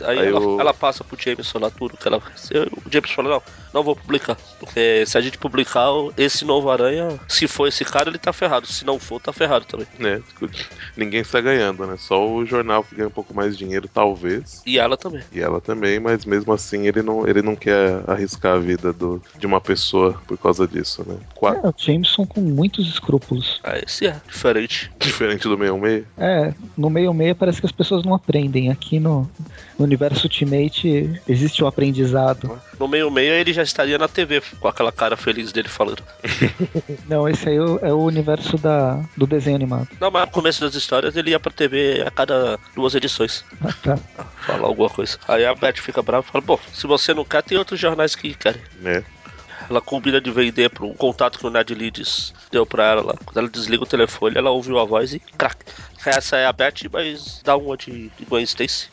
Aí, 0.04 0.20
Aí 0.20 0.28
ela, 0.28 0.40
eu... 0.40 0.60
ela, 0.60 0.74
passa 0.74 1.04
pro 1.04 1.20
Jameson 1.20 1.60
lá 1.60 1.70
tudo 1.70 1.98
que 1.98 2.08
ela. 2.08 2.18
O 2.18 2.90
Jameson 2.90 3.14
fala, 3.16 3.30
não, 3.30 3.44
não 3.74 3.84
vou 3.84 3.96
publicar. 3.96 4.38
Porque 4.60 5.06
se 5.06 5.18
a 5.18 5.22
gente 5.22 5.38
publicar 5.38 5.88
esse 6.18 6.46
novo 6.46 6.70
aranha, 6.70 7.20
se 7.28 7.48
for 7.48 7.68
esse 7.68 7.84
cara, 7.84 8.10
ele 8.10 8.18
tá 8.18 8.32
ferrado. 8.34 8.68
Se 8.68 8.86
não 8.86 9.00
for, 9.00 9.20
tá 9.20 9.34
ferrado 9.34 9.66
também. 9.66 9.88
É, 10.00 10.22
ninguém 10.96 11.22
está 11.22 11.42
ganhando, 11.42 11.86
né? 11.86 11.96
Só 11.98 12.28
o 12.28 12.46
jornal 12.46 12.84
que 12.84 12.96
ganha 12.96 13.08
um 13.08 13.12
pouco 13.12 13.34
mais 13.34 13.58
de 13.58 13.66
dinheiro, 13.66 13.90
talvez. 13.92 14.62
E 14.66 14.80
ela 14.80 14.98
também. 14.98 15.24
E 15.32 15.40
ela 15.40 15.62
também, 15.62 16.00
mas 16.00 16.26
mesmo 16.26 16.52
assim 16.54 16.88
ele 16.88 17.02
não, 17.02 17.28
ele 17.28 17.42
não 17.42 17.56
quer 17.56 18.04
arriscar 18.08 18.56
a 18.56 18.60
vida 18.60 18.92
do, 18.92 19.22
de 19.38 19.46
uma 19.46 19.62
pessoa 19.62 20.20
por 20.28 20.38
causa 20.38 20.68
disso, 20.68 21.01
né? 21.06 21.18
Quatro. 21.36 21.66
É, 21.66 21.70
o 21.70 21.74
Jameson 21.76 22.26
com 22.26 22.42
muitos 22.42 22.88
escrúpulos. 22.88 23.60
Ah, 23.64 23.78
esse 23.78 24.08
é 24.08 24.22
diferente. 24.28 24.92
Diferente 25.00 25.48
do 25.48 25.58
meio 25.58 25.78
meio? 25.78 26.06
É, 26.18 26.54
no 26.78 26.90
meio 26.90 27.14
meio 27.14 27.36
parece 27.36 27.60
que 27.60 27.66
as 27.66 27.72
pessoas 27.72 28.04
não 28.04 28.14
aprendem. 28.14 28.72
Aqui 28.72 29.00
no, 29.00 29.30
no 29.78 29.86
universo 29.86 30.24
Ultimate 30.24 31.22
existe 31.28 31.64
o 31.64 31.68
aprendizado. 31.68 32.60
No 32.80 32.88
meio 32.88 33.12
meio 33.12 33.34
ele 33.34 33.54
já 33.54 33.64
estaria 33.64 33.98
na 33.98 34.08
TV 34.08 34.42
com 34.60 34.68
aquela 34.68 34.92
cara 34.92 35.18
feliz 35.18 35.52
dele 35.52 35.68
falando. 35.68 36.04
Não, 37.08 37.28
esse 37.28 37.50
aí 37.50 37.58
é 37.82 37.94
o 37.94 38.04
universo 38.04 38.58
da, 38.58 39.04
do 39.18 39.28
desenho 39.28 39.56
animado. 39.56 39.88
Não, 40.00 40.10
mas 40.10 40.26
no 40.26 40.32
começo 40.32 40.62
das 40.62 40.76
histórias 40.76 41.16
ele 41.16 41.32
ia 41.32 41.40
pra 41.40 41.52
TV 41.52 42.04
a 42.06 42.12
cada 42.12 42.60
duas 42.76 42.96
edições. 42.96 43.44
Ah, 43.62 43.74
tá. 43.84 43.98
Falar 44.46 44.68
alguma 44.68 44.90
coisa. 44.90 45.18
Aí 45.28 45.46
a 45.46 45.54
Beth 45.54 45.78
fica 45.78 46.02
brava 46.02 46.26
e 46.28 46.32
fala: 46.32 46.44
Bom, 46.44 46.60
se 46.74 46.88
você 46.88 47.14
não 47.14 47.26
quer, 47.26 47.44
tem 47.44 47.58
outros 47.58 47.80
jornais 47.80 48.16
que 48.16 48.34
querem. 48.34 48.62
É. 48.84 49.04
Ela 49.72 49.80
combina 49.80 50.20
de 50.20 50.30
vender 50.30 50.70
para 50.70 50.86
um 50.86 50.94
contato 50.94 51.40
que 51.40 51.48
o 51.48 51.50
Ned 51.50 51.74
Leeds 51.74 52.34
deu 52.52 52.66
para 52.66 52.84
ela 52.88 53.02
lá. 53.02 53.14
Quando 53.24 53.38
ela 53.38 53.48
desliga 53.48 53.84
o 53.84 53.88
telefone, 53.88 54.38
ela 54.38 54.52
ouviu 54.52 54.78
a 54.78 54.84
voz 54.84 55.14
e 55.14 55.20
crack. 55.20 55.64
Essa 56.06 56.36
é 56.36 56.46
a 56.46 56.52
Beth, 56.52 56.90
mas 56.92 57.42
dá 57.42 57.56
uma 57.56 57.78
de, 57.78 58.10
de 58.10 58.26
Gwen 58.26 58.44
Stacy. 58.44 58.90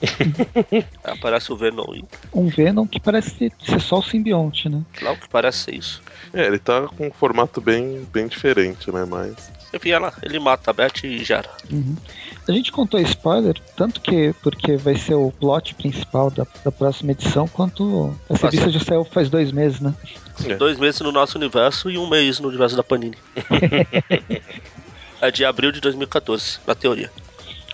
aparece 1.02 1.52
o 1.52 1.56
Venom. 1.56 1.94
E... 1.94 2.04
Um 2.32 2.46
Venom 2.46 2.86
que 2.86 3.00
parece 3.00 3.50
ser 3.60 3.80
só 3.80 3.98
o 3.98 4.02
simbionte, 4.04 4.68
né? 4.68 4.80
Não, 5.02 5.16
que 5.16 5.28
parece 5.28 5.64
ser 5.64 5.74
isso. 5.74 6.00
É, 6.32 6.46
ele 6.46 6.60
tá 6.60 6.86
com 6.86 7.08
um 7.08 7.10
formato 7.10 7.60
bem, 7.60 8.06
bem 8.12 8.28
diferente, 8.28 8.92
né? 8.92 9.04
Mas 9.04 9.50
Enfim, 9.72 9.90
ela, 9.90 10.12
ele 10.22 10.38
mata 10.38 10.70
a 10.70 10.74
Beth 10.74 11.04
e 11.04 11.22
já 11.22 11.38
era. 11.38 11.50
Uhum. 11.70 11.94
A 12.48 12.52
gente 12.52 12.72
contou 12.72 12.98
spoiler, 13.00 13.54
tanto 13.76 14.00
que 14.00 14.32
porque 14.42 14.76
vai 14.76 14.96
ser 14.96 15.14
o 15.14 15.30
plot 15.30 15.74
principal 15.74 16.30
da, 16.30 16.46
da 16.64 16.72
próxima 16.72 17.12
edição, 17.12 17.46
quanto 17.46 18.14
essa 18.30 18.46
Nossa. 18.46 18.56
revista 18.56 18.70
já 18.70 18.80
saiu 18.80 19.04
faz 19.04 19.28
dois 19.28 19.52
meses, 19.52 19.80
né? 19.80 19.94
É. 20.46 20.54
Dois 20.54 20.78
meses 20.78 21.00
no 21.02 21.12
nosso 21.12 21.36
universo 21.36 21.90
e 21.90 21.98
um 21.98 22.08
mês 22.08 22.38
no 22.40 22.48
universo 22.48 22.76
da 22.76 22.82
Panini. 22.82 23.16
é 25.20 25.30
de 25.30 25.44
abril 25.44 25.72
de 25.72 25.80
2014, 25.80 26.60
na 26.66 26.74
teoria. 26.74 27.10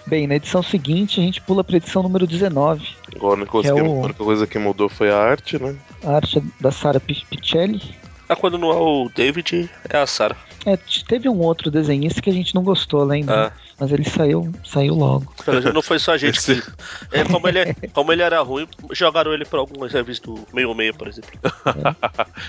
Bem, 0.06 0.26
na 0.26 0.34
edição 0.36 0.62
seguinte 0.62 1.18
a 1.20 1.22
gente 1.22 1.40
pula 1.40 1.64
pra 1.64 1.76
edição 1.76 2.02
número 2.02 2.26
19. 2.26 2.86
Agora, 3.16 3.34
a 3.34 3.36
única 3.36 3.50
coisa 3.52 3.68
Que 3.68 3.74
que, 3.74 3.80
é 3.80 3.82
o- 3.88 3.94
a 4.02 4.04
única 4.04 4.24
coisa 4.24 4.46
que 4.46 4.58
mudou 4.58 4.88
foi 4.88 5.10
a 5.10 5.16
arte, 5.16 5.58
né? 5.58 5.76
A 6.02 6.16
arte 6.16 6.42
da 6.60 6.70
Sara 6.70 7.00
Pi- 7.00 7.24
Pichelli. 7.30 7.80
Ah, 8.28 8.36
quando 8.36 8.56
não 8.58 8.70
é 8.70 8.74
o 8.76 9.10
David, 9.14 9.68
é 9.88 9.96
a 9.98 10.06
Sarah. 10.06 10.36
É, 10.66 10.78
teve 11.06 11.28
um 11.28 11.38
outro 11.40 11.70
desenhista 11.70 12.22
que 12.22 12.30
a 12.30 12.32
gente 12.32 12.54
não 12.54 12.62
gostou, 12.62 13.04
lembra? 13.04 13.48
Ah. 13.48 13.52
Mas 13.78 13.90
ele 13.90 14.04
saiu, 14.04 14.50
saiu 14.64 14.94
logo. 14.94 15.34
Não 15.74 15.82
foi 15.82 15.98
só 15.98 16.12
a 16.12 16.16
gente 16.16 16.38
Esse- 16.38 16.62
que. 16.62 16.72
É, 17.12 17.24
como, 17.24 17.46
ele, 17.48 17.74
como 17.92 18.12
ele 18.12 18.22
era 18.22 18.40
ruim, 18.40 18.68
jogaram 18.92 19.34
ele 19.34 19.44
pra 19.44 19.58
algumas 19.58 19.92
revistas 19.92 20.32
do 20.32 20.46
meio 20.54 20.72
meio, 20.74 20.94
por 20.94 21.08
exemplo. 21.08 21.30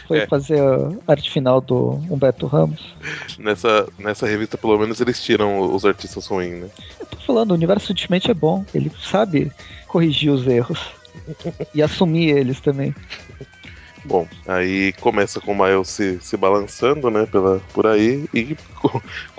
Foi 0.07 0.19
É. 0.21 0.27
fazer 0.27 0.61
a 0.61 1.11
arte 1.11 1.29
final 1.31 1.59
do 1.59 1.99
Humberto 2.09 2.45
Ramos. 2.45 2.95
Nessa, 3.39 3.87
nessa 3.97 4.27
revista, 4.27 4.55
pelo 4.57 4.77
menos, 4.77 5.01
eles 5.01 5.21
tiram 5.21 5.73
os 5.73 5.83
artistas 5.83 6.27
ruins, 6.27 6.61
né? 6.61 6.69
Eu 6.99 7.05
tô 7.07 7.17
falando, 7.17 7.51
o 7.51 7.55
universo 7.55 7.91
Ultimate 7.91 8.29
é 8.29 8.33
bom. 8.35 8.63
Ele 8.73 8.91
sabe 9.01 9.51
corrigir 9.87 10.31
os 10.31 10.45
erros. 10.47 10.79
e 11.73 11.81
assumir 11.81 12.37
eles 12.37 12.59
também. 12.61 12.93
Bom, 14.05 14.27
aí 14.47 14.93
começa 14.93 15.41
com 15.41 15.51
o 15.51 15.55
Miles 15.55 15.89
se, 15.89 16.19
se 16.21 16.37
balançando, 16.37 17.09
né, 17.09 17.25
pela, 17.25 17.59
por 17.73 17.87
aí, 17.87 18.25
e 18.33 18.55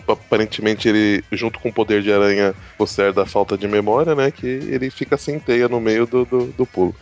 aparentemente 0.08 0.88
ele, 0.88 1.24
junto 1.30 1.60
com 1.60 1.68
o 1.68 1.72
poder 1.72 2.02
de 2.02 2.12
aranha, 2.12 2.52
você 2.76 3.02
herda 3.02 3.22
a 3.22 3.26
falta 3.26 3.56
de 3.56 3.68
memória, 3.68 4.14
né, 4.14 4.30
que 4.30 4.46
ele 4.46 4.90
fica 4.90 5.16
sem 5.16 5.38
teia 5.38 5.68
no 5.68 5.80
meio 5.80 6.04
do, 6.04 6.24
do, 6.24 6.46
do 6.46 6.66
pulo. 6.66 6.94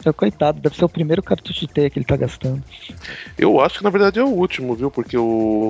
Então, 0.00 0.12
coitado, 0.12 0.60
deve 0.60 0.74
ser 0.74 0.84
o 0.84 0.88
primeiro 0.88 1.22
cartucho 1.22 1.60
de 1.60 1.68
teia 1.68 1.88
que 1.88 1.96
ele 1.96 2.04
tá 2.04 2.16
gastando. 2.16 2.60
Eu 3.38 3.60
acho 3.60 3.78
que 3.78 3.84
na 3.84 3.90
verdade 3.90 4.18
é 4.18 4.24
o 4.24 4.28
último, 4.28 4.74
viu, 4.74 4.90
porque 4.90 5.16
o, 5.16 5.68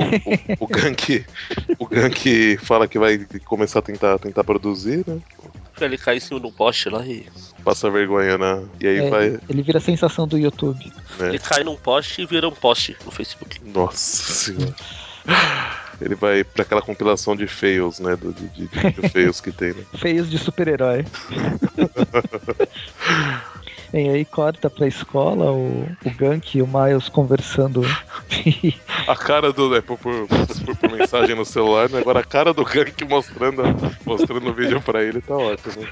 o, 0.58 0.64
o 0.64 0.66
Gank, 0.66 1.26
o 1.78 1.86
Gank 1.86 2.56
fala 2.58 2.88
que 2.88 2.98
vai 2.98 3.26
começar 3.44 3.80
a 3.80 3.82
tentar, 3.82 4.18
tentar 4.18 4.42
produzir, 4.42 5.04
né, 5.06 5.18
Ele 5.80 5.98
cai 5.98 6.16
em 6.16 6.20
cima 6.20 6.38
do 6.38 6.52
poste 6.52 6.88
lá 6.88 7.04
e. 7.06 7.26
passa 7.64 7.90
vergonha, 7.90 8.36
né, 8.38 8.64
e 8.80 8.86
aí 8.86 8.98
É, 8.98 9.10
vai, 9.10 9.38
Ele 9.48 9.62
vira 9.62 9.78
a 9.78 9.80
sensação 9.80 10.26
do 10.28 10.38
YouTube. 10.38 10.92
né, 11.18 11.28
Ele 11.30 11.38
cai 11.38 11.64
num 11.64 11.76
poste 11.76 12.22
e 12.22 12.26
vira 12.26 12.46
um 12.48 12.52
poste 12.52 12.96
no 13.04 13.10
Facebook. 13.10 13.58
Nossa 13.64 14.32
senhora. 14.32 14.74
Ele 16.00 16.14
vai 16.16 16.42
pra 16.44 16.62
aquela 16.62 16.82
compilação 16.82 17.34
de 17.36 17.46
fails, 17.46 18.00
né? 18.00 18.16
do- 18.16 18.32
De, 18.32 18.48
de, 18.48 18.68
de 18.68 19.02
fails 19.10 19.40
que 19.40 19.52
tem, 19.52 19.72
né? 19.72 19.84
Feios 19.94 20.28
de 20.30 20.38
super-herói. 20.38 21.04
Bem, 23.92 24.08
aí 24.08 24.24
corta 24.24 24.70
pra 24.70 24.86
escola, 24.86 25.52
o, 25.52 25.82
o 26.04 26.10
Gank 26.16 26.56
e 26.56 26.62
o 26.62 26.66
Miles 26.66 27.10
conversando. 27.10 27.82
A 29.06 29.14
cara 29.14 29.52
do. 29.52 29.74
É, 29.76 29.82
por, 29.82 29.98
por, 29.98 30.26
por- 30.26 30.76
por 30.76 30.90
mensagem 30.92 31.34
no 31.36 31.44
celular, 31.44 31.90
né? 31.90 31.98
Agora 31.98 32.20
a 32.20 32.24
cara 32.24 32.54
do 32.54 32.64
Gank 32.64 33.04
mostrando, 33.04 33.62
mostrando 34.06 34.48
o 34.48 34.54
vídeo 34.54 34.80
pra 34.80 35.02
ele 35.02 35.20
tá 35.20 35.34
ótimo. 35.36 35.86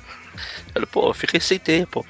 Ele, 0.74 0.86
pô, 0.86 1.12
fiquei 1.12 1.40
sem 1.40 1.58
tempo. 1.58 2.06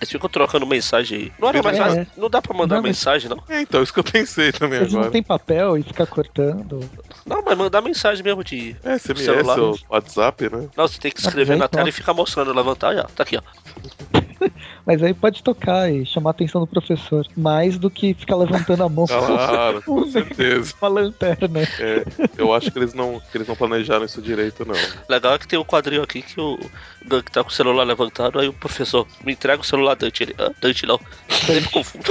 Eles 0.00 0.10
ficam 0.10 0.30
trocando 0.30 0.66
mensagem 0.66 1.18
aí. 1.18 1.32
Não, 1.38 1.48
era 1.50 1.62
mais 1.62 1.78
É. 1.78 1.82
fácil- 1.84 2.06
não 2.16 2.30
dá 2.30 2.40
pra 2.40 2.56
mandar 2.56 2.76
Não, 2.76 2.82
mensagem, 2.82 3.28
não. 3.28 3.40
É, 3.48 3.60
então, 3.60 3.82
isso 3.82 3.92
que 3.92 4.00
eu 4.00 4.04
pensei 4.04 4.50
também 4.50 4.80
Eles 4.80 4.92
não 4.92 5.00
agora. 5.00 5.12
têm 5.12 5.22
papel 5.22 5.76
e 5.76 5.82
fica 5.82 6.06
cortando. 6.06 6.90
Não, 7.26 7.42
mas 7.44 7.56
mandar 7.58 7.82
mensagem 7.82 8.24
mesmo 8.24 8.42
de. 8.42 8.74
É, 8.82 8.98
SMS, 8.98 9.24
celular. 9.24 9.58
ou 9.60 9.78
WhatsApp, 9.90 10.44
né? 10.50 10.68
Não, 10.76 10.88
você 10.88 10.98
tem 10.98 11.12
que 11.12 11.20
Ah, 11.22 11.28
escrever 11.28 11.52
aí 11.52 11.58
na 11.58 11.68
tela 11.68 11.88
e 11.88 11.92
ficar 11.92 12.14
mostrando, 12.14 12.52
levantar 12.52 12.94
e 12.96 12.98
ó, 12.98 13.04
tá 13.04 13.22
aqui, 13.22 13.36
ó. 13.36 13.42
Mas 14.90 15.04
aí 15.04 15.14
pode 15.14 15.40
tocar 15.40 15.88
e 15.88 16.04
chamar 16.04 16.30
a 16.30 16.32
atenção 16.32 16.60
do 16.60 16.66
professor. 16.66 17.24
Mais 17.36 17.78
do 17.78 17.88
que 17.88 18.12
ficar 18.12 18.34
levantando 18.34 18.82
a 18.82 18.88
mão 18.88 19.06
Claro, 19.06 19.80
com 19.86 20.04
certeza. 20.10 20.74
uma 20.82 20.88
lanterna. 20.88 21.60
É, 21.78 22.04
eu 22.36 22.52
acho 22.52 22.72
que 22.72 22.78
eles, 22.80 22.92
não, 22.92 23.20
que 23.30 23.38
eles 23.38 23.46
não 23.46 23.54
planejaram 23.54 24.04
isso 24.04 24.20
direito, 24.20 24.64
não. 24.66 24.74
Legal 25.08 25.34
é 25.34 25.38
que 25.38 25.46
tem 25.46 25.56
um 25.60 25.64
quadrinho 25.64 26.02
aqui 26.02 26.22
que 26.22 26.40
o 26.40 26.58
Gank 27.06 27.30
tá 27.30 27.44
com 27.44 27.50
o 27.50 27.52
celular 27.52 27.84
levantado, 27.84 28.40
aí 28.40 28.48
o 28.48 28.52
professor 28.52 29.06
me 29.24 29.32
entrega 29.32 29.62
o 29.62 29.64
celular 29.64 29.94
Dante. 29.94 30.24
Ele, 30.24 30.34
ah, 30.36 30.50
Dante 30.60 30.84
não. 30.84 30.98
Ele 31.48 31.66
confunde. 31.68 32.10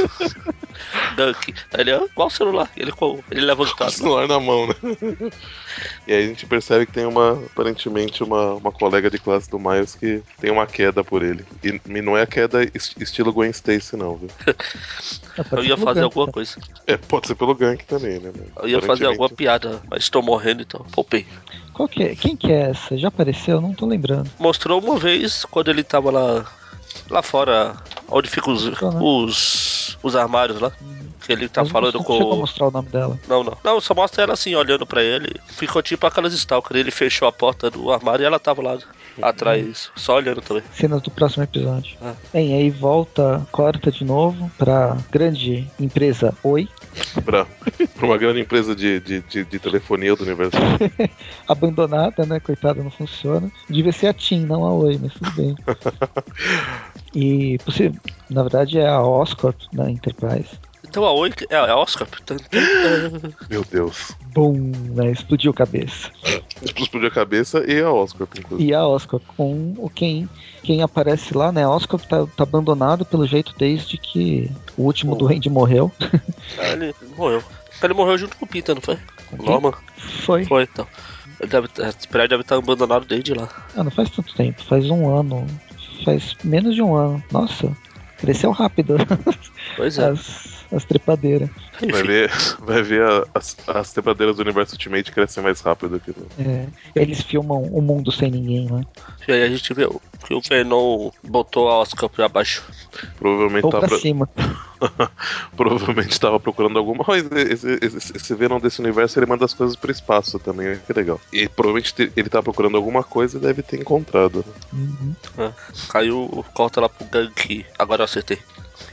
Dunk. 1.17 1.53
Aí 1.73 1.81
ele, 1.81 1.91
ah, 1.91 2.07
qual 2.15 2.29
celular? 2.29 2.71
Ele, 2.77 2.93
com- 2.93 3.19
ele 3.29 3.41
Com 3.41 3.43
o 3.43 3.45
levantado. 3.45 3.91
celular 3.91 4.25
na 4.25 4.39
mão, 4.39 4.67
né? 4.67 4.75
E 6.07 6.11
aí 6.13 6.23
a 6.25 6.27
gente 6.27 6.45
percebe 6.45 6.85
que 6.85 6.91
tem 6.91 7.05
uma, 7.05 7.33
aparentemente, 7.45 8.23
uma, 8.23 8.55
uma 8.55 8.71
colega 8.71 9.09
de 9.09 9.17
classe 9.19 9.49
do 9.49 9.59
Miles 9.59 9.95
que 9.95 10.21
tem 10.41 10.49
uma 10.51 10.65
queda 10.65 11.03
por 11.03 11.23
ele. 11.23 11.45
E, 11.63 11.79
e 11.85 12.01
não 12.01 12.17
é 12.17 12.23
a 12.23 12.27
queda 12.27 12.68
estilo 12.73 13.31
Gwen 13.33 13.49
Stacy, 13.51 13.95
não, 13.95 14.15
viu? 14.15 14.29
Pode 15.49 15.55
Eu 15.55 15.63
ia 15.65 15.77
fazer 15.77 16.01
Gank, 16.01 16.03
alguma 16.03 16.25
tá? 16.27 16.31
coisa. 16.33 16.57
É, 16.87 16.97
pode 16.97 17.27
ser 17.27 17.35
pelo 17.35 17.55
gank 17.55 17.85
também, 17.85 18.19
né? 18.19 18.31
Eu 18.61 18.67
ia 18.69 18.81
fazer 18.81 19.05
alguma 19.05 19.29
piada, 19.29 19.81
mas 19.89 20.09
tô 20.09 20.21
morrendo 20.21 20.61
então. 20.61 20.85
Poupei. 20.91 21.25
Qual 21.73 21.87
que 21.87 22.03
é? 22.03 22.15
Quem 22.15 22.35
que 22.35 22.51
é 22.51 22.71
essa? 22.71 22.97
Já 22.97 23.07
apareceu? 23.07 23.61
Não 23.61 23.73
tô 23.73 23.85
lembrando. 23.85 24.29
Mostrou 24.37 24.81
uma 24.81 24.97
vez 24.97 25.45
quando 25.45 25.69
ele 25.69 25.83
tava 25.83 26.11
lá. 26.11 26.45
Lá 27.09 27.21
fora, 27.21 27.75
onde 28.09 28.27
ficam 28.29 28.51
os, 28.53 28.65
né? 28.65 28.73
os- 28.81 28.95
os, 29.01 29.97
os 30.03 30.15
armários 30.15 30.59
lá. 30.59 30.71
Que 31.25 31.31
ele 31.33 31.47
tá 31.47 31.61
Mas 31.61 31.69
não 31.71 31.73
falando 31.81 31.99
a 31.99 32.03
com. 32.03 32.35
mostrar 32.35 32.67
o 32.67 32.71
nome 32.71 32.89
dela. 32.89 33.19
Não, 33.27 33.43
não. 33.43 33.55
Não, 33.63 33.79
só 33.79 33.93
mostra 33.93 34.23
ela 34.23 34.33
assim, 34.33 34.55
olhando 34.55 34.85
pra 34.85 35.03
ele. 35.03 35.35
Ficou 35.47 35.81
tipo 35.81 36.05
aquelas 36.07 36.33
stalker. 36.33 36.75
Ele 36.75 36.89
fechou 36.91 37.27
a 37.27 37.31
porta 37.31 37.69
do 37.69 37.91
armário 37.91 38.23
e 38.23 38.25
ela 38.25 38.39
tava 38.39 38.61
lá 38.63 38.77
atrás, 39.21 39.91
só 39.95 40.15
olhando 40.15 40.41
também. 40.41 40.63
Cenas 40.73 41.01
do 41.01 41.11
próximo 41.11 41.43
episódio. 41.43 41.97
Ah. 42.01 42.13
Bem, 42.33 42.55
aí 42.55 42.69
volta, 42.69 43.45
corta 43.51 43.91
de 43.91 44.03
novo 44.03 44.49
pra 44.57 44.97
grande 45.11 45.67
empresa 45.79 46.33
Oi. 46.43 46.67
Pra, 47.23 47.45
pra 47.45 48.05
uma 48.05 48.17
grande 48.17 48.41
empresa 48.41 48.75
de, 48.75 48.99
de, 48.99 49.21
de, 49.21 49.43
de 49.45 49.59
telefonia 49.59 50.15
do 50.15 50.23
universo. 50.23 50.57
abandonada, 51.47 52.25
né? 52.25 52.39
Coitada, 52.39 52.83
não 52.83 52.91
funciona. 52.91 53.51
Devia 53.69 53.91
ser 53.91 54.07
a 54.07 54.13
TIM, 54.13 54.45
não 54.45 54.63
a 54.65 54.73
Oi, 54.73 54.99
mas 55.01 55.13
tudo 55.13 55.31
bem. 55.31 55.55
E 57.15 57.57
na 58.29 58.43
verdade 58.43 58.77
é 58.77 58.87
a 58.87 59.01
Oscorp 59.01 59.59
da 59.73 59.89
Enterprise. 59.89 60.49
Então 60.89 61.05
a 61.05 61.11
Oi 61.13 61.31
é 61.49 61.55
a 61.55 61.75
Oscar. 61.77 62.07
Tan, 62.25 62.37
tan. 62.49 63.31
Meu 63.49 63.63
Deus. 63.63 64.11
Bum, 64.33 64.71
né? 64.95 65.11
Explodiu 65.11 65.51
a 65.51 65.53
cabeça. 65.53 66.09
Explodiu 66.61 67.07
a 67.07 67.11
cabeça 67.11 67.63
e 67.71 67.79
a 67.81 67.91
Oscar, 67.91 68.27
inclusive. 68.37 68.69
E 68.69 68.73
a 68.73 68.85
Oscorp 68.87 69.23
com 69.37 69.75
o 69.77 69.89
quem, 69.89 70.27
quem 70.63 70.81
aparece 70.81 71.35
lá, 71.37 71.51
né? 71.51 71.63
A 71.63 71.69
Oscorp 71.69 72.03
tá, 72.05 72.25
tá 72.35 72.43
abandonado 72.43 73.05
pelo 73.05 73.27
jeito 73.27 73.53
desde 73.57 73.97
que 73.97 74.49
o 74.77 74.83
último 74.83 75.13
Oh. 75.13 75.15
duende 75.15 75.49
morreu. 75.49 75.91
Ah, 76.57 76.69
ele 76.73 76.93
morreu. 77.15 77.43
Ele 77.81 77.93
morreu 77.93 78.17
junto 78.17 78.35
com 78.35 78.45
o 78.45 78.47
Peter, 78.47 78.73
não 78.75 78.81
foi? 78.81 78.97
Com? 79.37 79.43
Norman? 79.43 79.73
Foi. 80.25 80.43
Foi, 80.45 80.63
então. 80.63 80.87
Ele 81.39 81.49
deve, 81.49 81.67
esse 81.87 82.07
prédio 82.07 82.29
deve 82.31 82.41
estar 82.41 82.57
abandonado 82.57 83.05
desde 83.05 83.33
lá. 83.33 83.47
Ah, 83.77 83.83
não 83.83 83.91
faz 83.91 84.09
tanto 84.09 84.33
tempo, 84.35 84.61
faz 84.63 84.89
um 84.89 85.15
ano. 85.15 85.45
Faz 86.03 86.35
menos 86.43 86.75
de 86.75 86.81
um 86.81 86.95
ano. 86.95 87.23
Nossa, 87.31 87.71
cresceu 88.17 88.51
rápido 88.51 88.95
Pois 89.77 89.97
é. 89.97 90.09
as, 90.09 90.58
as 90.71 90.83
trepadeiras. 90.85 91.49
Vai 91.91 92.03
ver, 92.03 92.31
vai 92.59 92.81
ver 92.83 93.03
a- 93.03 93.25
as, 93.33 93.55
as 93.67 93.91
trepadeiras 93.93 94.35
do 94.35 94.41
universo 94.41 94.73
Ultimate 94.73 95.11
crescer 95.11 95.41
mais 95.41 95.61
rápido 95.61 95.99
que 95.99 96.11
no. 96.11 96.27
É, 96.47 96.67
eles 96.95 97.21
filmam 97.21 97.61
o 97.63 97.81
mundo 97.81 98.11
sem 98.11 98.29
ninguém, 98.29 98.65
né? 98.69 98.83
e 99.27 99.31
aí 99.31 99.43
a 99.43 99.49
gente 99.49 99.73
vê 99.73 99.87
que 100.25 100.33
o 100.33 100.41
Venom 100.41 101.09
botou 101.23 101.69
a 101.69 101.79
Oscar 101.79 102.09
pra 102.09 102.27
baixo. 102.27 102.63
Provavelmente 103.17 103.65
Ou 103.65 103.71
tava, 103.71 103.81
pra 103.81 103.89
pro- 103.89 103.99
cima. 103.99 104.29
provavelmente 105.55 106.19
tava 106.19 106.39
procurando 106.39 106.77
alguma. 106.79 107.03
Mas 107.07 107.23
esse, 107.31 107.79
esse, 107.81 108.17
esse 108.17 108.35
Venom 108.35 108.59
desse 108.59 108.79
universo 108.81 109.19
ele 109.19 109.25
manda 109.25 109.45
as 109.45 109.53
coisas 109.53 109.75
pro 109.75 109.91
espaço 109.91 110.39
também, 110.39 110.77
que 110.85 110.93
legal. 110.93 111.19
E 111.33 111.47
provavelmente 111.47 111.93
te- 111.93 112.11
ele 112.15 112.29
tá 112.29 112.41
procurando 112.41 112.77
alguma 112.77 113.03
coisa 113.03 113.37
e 113.37 113.41
deve 113.41 113.61
ter 113.63 113.79
encontrado. 113.79 114.43
Uhum. 114.73 115.13
Caiu, 115.89 116.45
corta 116.53 116.81
lá 116.81 116.89
pro 116.89 117.05
Gank. 117.05 117.65
Agora 117.77 118.01
eu 118.01 118.05
acertei. 118.05 118.37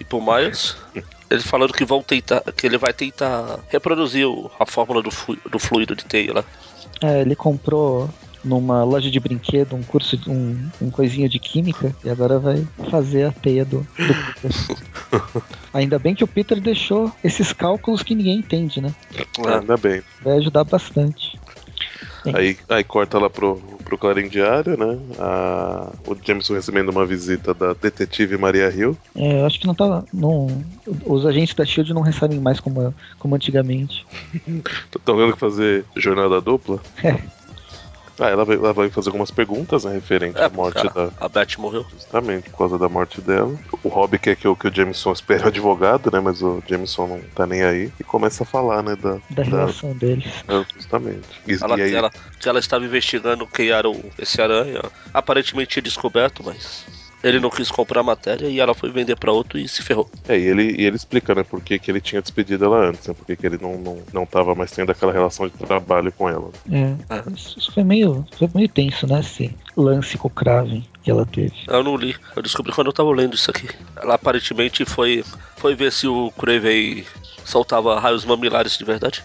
E 0.00 0.04
pro 0.04 0.20
Miles. 0.20 0.76
Eles 1.30 1.44
falando 1.44 1.72
que 1.72 1.84
vão 1.84 2.02
tentar. 2.02 2.40
Que 2.56 2.66
ele 2.66 2.78
vai 2.78 2.92
tentar 2.92 3.58
reproduzir 3.68 4.26
a 4.60 4.66
fórmula 4.66 5.02
do, 5.02 5.10
flu- 5.10 5.38
do 5.50 5.58
fluido 5.58 5.94
de 5.96 6.04
teia 6.04 6.32
lá. 6.34 6.44
É, 7.02 7.20
ele 7.20 7.34
comprou 7.36 8.08
numa 8.44 8.84
loja 8.84 9.10
de 9.10 9.18
brinquedo 9.18 9.74
um 9.74 9.82
curso, 9.82 10.16
de- 10.16 10.30
um, 10.30 10.68
um 10.80 10.88
coisinho 10.90 11.28
de 11.28 11.38
química 11.40 11.94
e 12.04 12.08
agora 12.08 12.38
vai 12.38 12.64
fazer 12.90 13.24
a 13.24 13.32
teia 13.32 13.64
do, 13.64 13.78
do 13.80 13.86
Peter. 14.40 15.42
Ainda 15.74 15.98
bem 15.98 16.14
que 16.14 16.22
o 16.22 16.28
Peter 16.28 16.60
deixou 16.60 17.12
esses 17.24 17.52
cálculos 17.52 18.02
que 18.04 18.14
ninguém 18.14 18.38
entende, 18.38 18.80
né? 18.80 18.94
É. 19.46 19.54
Ainda 19.58 19.76
bem. 19.76 20.00
Vai 20.22 20.36
ajudar 20.38 20.62
bastante. 20.64 21.38
Aí, 22.34 22.56
aí 22.68 22.84
corta 22.84 23.18
lá 23.18 23.30
pro, 23.30 23.56
pro 23.84 23.98
Clarim 23.98 24.28
Diário, 24.28 24.76
né? 24.76 24.98
A, 25.18 25.90
o 26.06 26.16
Jameson 26.20 26.54
recebendo 26.54 26.90
uma 26.90 27.06
visita 27.06 27.54
da 27.54 27.72
detetive 27.72 28.36
Maria 28.36 28.68
Hill. 28.68 28.96
É, 29.14 29.40
eu 29.40 29.46
acho 29.46 29.60
que 29.60 29.66
não 29.66 29.74
tá. 29.74 30.02
Não, 30.12 30.64
os 31.04 31.24
agentes 31.24 31.54
da 31.54 31.64
Shield 31.64 31.94
não 31.94 32.02
recebem 32.02 32.40
mais 32.40 32.60
como, 32.60 32.94
como 33.18 33.34
antigamente. 33.34 34.06
Estão 34.94 35.16
tendo 35.16 35.32
que 35.32 35.38
fazer 35.38 35.84
jornada 35.96 36.40
dupla? 36.40 36.80
É. 37.02 37.16
Ah, 38.18 38.28
ela 38.28 38.44
vai, 38.44 38.56
ela 38.56 38.72
vai 38.72 38.88
fazer 38.90 39.08
algumas 39.08 39.30
perguntas, 39.30 39.84
né, 39.84 39.92
referente 39.92 40.38
É, 40.38 40.44
à 40.44 40.48
morte 40.48 40.86
a, 40.86 40.90
da. 40.90 41.10
a 41.18 41.28
Beth 41.28 41.58
morreu. 41.58 41.84
Justamente, 41.92 42.48
por 42.50 42.58
causa 42.58 42.78
da 42.78 42.88
morte 42.88 43.20
dela. 43.20 43.54
O 43.82 43.88
Rob 43.88 44.18
quer 44.18 44.36
que 44.36 44.48
o, 44.48 44.56
que 44.56 44.68
o 44.68 44.74
Jameson 44.74 45.12
espere 45.12 45.44
o 45.44 45.48
advogado, 45.48 46.10
né? 46.10 46.18
Mas 46.20 46.42
o 46.42 46.62
Jameson 46.66 47.06
não 47.06 47.20
tá 47.34 47.46
nem 47.46 47.62
aí. 47.62 47.92
E 48.00 48.04
começa 48.04 48.42
a 48.42 48.46
falar, 48.46 48.82
né? 48.82 48.96
Da, 48.96 49.18
Da 49.30 49.42
relação 49.42 49.92
deles. 49.92 50.26
é, 50.48 50.64
justamente. 50.74 51.26
E, 51.46 51.54
Ela, 51.62 51.78
e 51.78 51.82
aí, 51.82 51.94
ela, 51.94 52.10
que 52.40 52.48
ela 52.48 52.58
estava 52.58 52.84
investigando 52.84 53.46
quem 53.46 53.68
era 53.68 53.88
o, 53.88 54.10
esse 54.18 54.40
aranha. 54.40 54.82
Aparentemente 55.12 55.72
tinha 55.72 55.82
descoberto, 55.82 56.42
mas 56.44 56.86
ele 57.28 57.40
não 57.40 57.50
quis 57.50 57.70
comprar 57.70 58.00
a 58.00 58.04
matéria 58.04 58.46
e 58.46 58.60
ela 58.60 58.74
foi 58.74 58.90
vender 58.90 59.16
pra 59.16 59.32
outro 59.32 59.58
e 59.58 59.66
se 59.68 59.82
ferrou. 59.82 60.08
É, 60.28 60.38
e 60.38 60.42
ele, 60.42 60.76
e 60.78 60.84
ele 60.84 60.96
explica, 60.96 61.34
né, 61.34 61.42
por 61.42 61.60
que, 61.60 61.78
que 61.78 61.90
ele 61.90 62.00
tinha 62.00 62.22
despedido 62.22 62.64
ela 62.64 62.88
antes, 62.88 63.06
né? 63.06 63.14
Por 63.14 63.26
que, 63.26 63.36
que 63.36 63.46
ele 63.46 63.58
não, 63.60 63.76
não, 63.78 63.98
não 64.12 64.26
tava 64.26 64.54
mais 64.54 64.70
tendo 64.70 64.90
aquela 64.90 65.12
relação 65.12 65.48
de 65.48 65.54
trabalho 65.54 66.12
com 66.12 66.28
ela. 66.28 66.50
É. 66.70 66.94
Isso, 67.34 67.58
isso 67.58 67.72
foi 67.72 67.84
meio. 67.84 68.24
Foi 68.38 68.48
meio 68.54 68.68
tenso, 68.68 69.06
né? 69.06 69.20
Esse 69.20 69.54
lance 69.76 70.16
com 70.16 70.28
o 70.28 70.30
Kraven 70.30 70.84
que 71.06 71.10
ela 71.12 71.24
teve. 71.24 71.54
Eu 71.68 71.84
não 71.84 71.96
li, 71.96 72.16
eu 72.34 72.42
descobri 72.42 72.72
quando 72.72 72.88
eu 72.88 72.92
tava 72.92 73.12
lendo 73.12 73.34
isso 73.34 73.48
aqui. 73.48 73.68
Ela 73.94 74.14
aparentemente 74.14 74.84
foi, 74.84 75.24
foi 75.56 75.72
ver 75.76 75.92
se 75.92 76.08
o 76.08 76.32
Craven 76.32 77.04
soltava 77.44 78.00
raios 78.00 78.24
mamilares 78.24 78.76
de 78.76 78.84
verdade. 78.84 79.22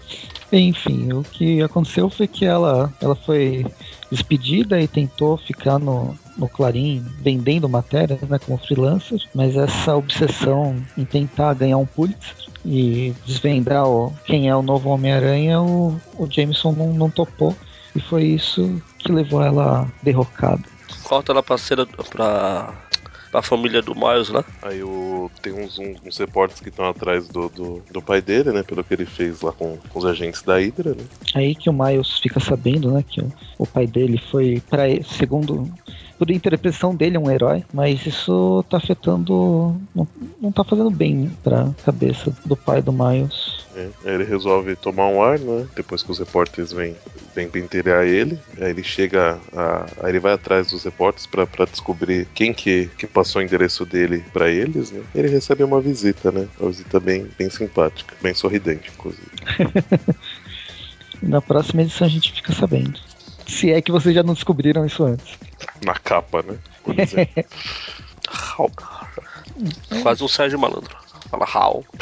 Enfim, 0.52 1.10
o 1.14 1.24
que 1.24 1.62
aconteceu 1.62 2.10
foi 2.10 2.28
que 2.28 2.44
ela, 2.44 2.92
ela 3.00 3.14
foi 3.14 3.64
despedida 4.10 4.78
e 4.78 4.86
tentou 4.86 5.38
ficar 5.38 5.78
no, 5.78 6.14
no 6.36 6.46
Clarim 6.50 7.02
vendendo 7.22 7.66
matérias 7.66 8.20
né, 8.20 8.38
como 8.38 8.58
freelancer, 8.58 9.18
mas 9.34 9.56
essa 9.56 9.96
obsessão 9.96 10.76
em 10.98 11.06
tentar 11.06 11.54
ganhar 11.54 11.78
um 11.78 11.86
Pulitzer 11.86 12.36
e 12.62 13.14
desvendar 13.24 13.88
o, 13.88 14.12
quem 14.26 14.50
é 14.50 14.54
o 14.54 14.60
novo 14.60 14.90
Homem-Aranha, 14.90 15.62
o, 15.62 15.98
o 16.18 16.30
Jameson 16.30 16.72
não, 16.72 16.92
não 16.92 17.08
topou. 17.08 17.56
E 17.96 18.00
foi 18.00 18.24
isso 18.24 18.82
que 18.98 19.10
levou 19.10 19.42
ela 19.42 19.86
derrocada. 20.02 20.71
Corta 21.04 21.32
ela 21.32 21.42
pra 21.42 21.58
cena 21.58 21.86
pra, 22.10 22.74
pra 23.30 23.42
família 23.42 23.82
do 23.82 23.94
Miles 23.94 24.28
lá. 24.28 24.44
Aí 24.62 24.82
o, 24.82 25.30
tem 25.40 25.52
uns, 25.52 25.78
uns, 25.78 26.00
uns 26.04 26.18
repórteres 26.18 26.60
que 26.60 26.68
estão 26.68 26.88
atrás 26.88 27.28
do, 27.28 27.48
do, 27.48 27.82
do 27.90 28.02
pai 28.02 28.20
dele, 28.20 28.52
né? 28.52 28.62
Pelo 28.62 28.84
que 28.84 28.94
ele 28.94 29.06
fez 29.06 29.40
lá 29.40 29.52
com, 29.52 29.78
com 29.88 29.98
os 29.98 30.04
agentes 30.04 30.42
da 30.42 30.58
Hydra, 30.58 30.94
né? 30.94 31.04
Aí 31.34 31.54
que 31.54 31.68
o 31.68 31.72
Miles 31.72 32.18
fica 32.18 32.38
sabendo, 32.40 32.90
né, 32.92 33.02
que 33.06 33.20
o, 33.20 33.32
o 33.58 33.66
pai 33.66 33.86
dele 33.86 34.20
foi 34.30 34.62
para 34.68 34.84
segundo 35.04 35.70
por 36.22 36.30
interpretação 36.30 36.94
dele 36.94 37.16
é 37.16 37.18
um 37.18 37.28
herói, 37.28 37.64
mas 37.74 38.06
isso 38.06 38.64
tá 38.70 38.76
afetando 38.76 39.76
não, 39.92 40.06
não 40.40 40.52
tá 40.52 40.62
fazendo 40.62 40.88
bem 40.88 41.28
pra 41.42 41.70
cabeça 41.84 42.32
do 42.44 42.56
pai 42.56 42.80
do 42.80 42.92
Miles. 42.92 43.66
É, 43.74 43.88
ele 44.04 44.22
resolve 44.22 44.76
tomar 44.76 45.08
um 45.08 45.20
ar, 45.20 45.36
né? 45.38 45.66
Depois 45.74 46.00
que 46.00 46.12
os 46.12 46.20
repórteres 46.20 46.72
vêm, 46.72 46.94
vêm 47.34 47.48
pentear 47.48 48.04
ele. 48.04 48.38
Aí 48.60 48.70
ele 48.70 48.82
chega. 48.82 49.38
A, 49.54 49.86
aí 50.02 50.10
ele 50.10 50.20
vai 50.20 50.32
atrás 50.32 50.70
dos 50.70 50.84
repórteres 50.84 51.26
pra, 51.26 51.46
pra 51.46 51.64
descobrir 51.64 52.26
quem 52.34 52.52
que, 52.52 52.90
que 52.98 53.06
passou 53.06 53.40
o 53.40 53.44
endereço 53.44 53.84
dele 53.84 54.24
pra 54.32 54.48
eles, 54.48 54.90
né? 54.90 55.02
Ele 55.14 55.28
recebe 55.28 55.64
uma 55.64 55.80
visita, 55.80 56.30
né? 56.30 56.48
Uma 56.58 56.70
visita 56.70 57.00
bem, 57.00 57.28
bem 57.38 57.50
simpática, 57.50 58.14
bem 58.20 58.34
sorridente, 58.34 58.90
inclusive. 58.94 59.30
Na 61.22 61.40
próxima 61.40 61.82
edição 61.82 62.06
a 62.06 62.10
gente 62.10 62.32
fica 62.32 62.52
sabendo. 62.52 62.98
Se 63.46 63.70
é 63.70 63.80
que 63.80 63.92
vocês 63.92 64.14
já 64.14 64.22
não 64.22 64.34
descobriram 64.34 64.84
isso 64.84 65.04
antes. 65.04 65.38
Na 65.84 65.94
capa, 65.94 66.42
né? 66.42 66.56
Por 66.82 66.98
exemplo. 66.98 67.44
How? 68.58 68.70
Quase 70.02 70.24
um 70.24 70.28
Sérgio 70.28 70.58
Malandro. 70.58 70.96
Fala 71.32 71.46
how. 71.46 71.84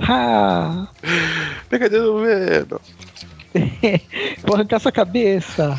Ha! 0.00 0.88
Pegadinha 1.70 2.02
do 2.02 2.20
Venom. 2.20 2.78
Vou 4.44 4.54
arrancar 4.56 4.80
sua 4.80 4.92
cabeça! 4.92 5.76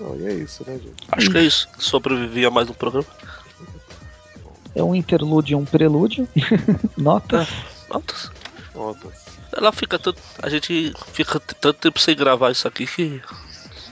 Não, 0.00 0.16
e 0.16 0.26
é 0.26 0.32
isso, 0.34 0.64
né, 0.66 0.74
gente? 0.78 0.94
Acho 1.12 1.30
que 1.30 1.38
é 1.38 1.42
isso. 1.42 1.68
Sobrevivi 1.78 2.44
a 2.46 2.50
mais 2.50 2.70
um 2.70 2.72
programa. 2.74 3.06
É 4.74 4.82
um 4.82 4.94
interlúdio 4.94 5.52
e 5.52 5.56
um 5.60 5.64
prelúdio. 5.64 6.26
Notas. 6.96 7.48
Notas. 7.92 8.30
Notas. 8.74 9.12
Ela 9.54 9.72
fica 9.72 9.98
tanto. 9.98 10.18
A 10.42 10.48
gente 10.48 10.94
fica 11.12 11.38
tanto 11.40 11.74
tempo 11.80 11.98
sem 12.00 12.16
gravar 12.16 12.50
isso 12.50 12.66
aqui 12.66 12.86
que. 12.86 13.20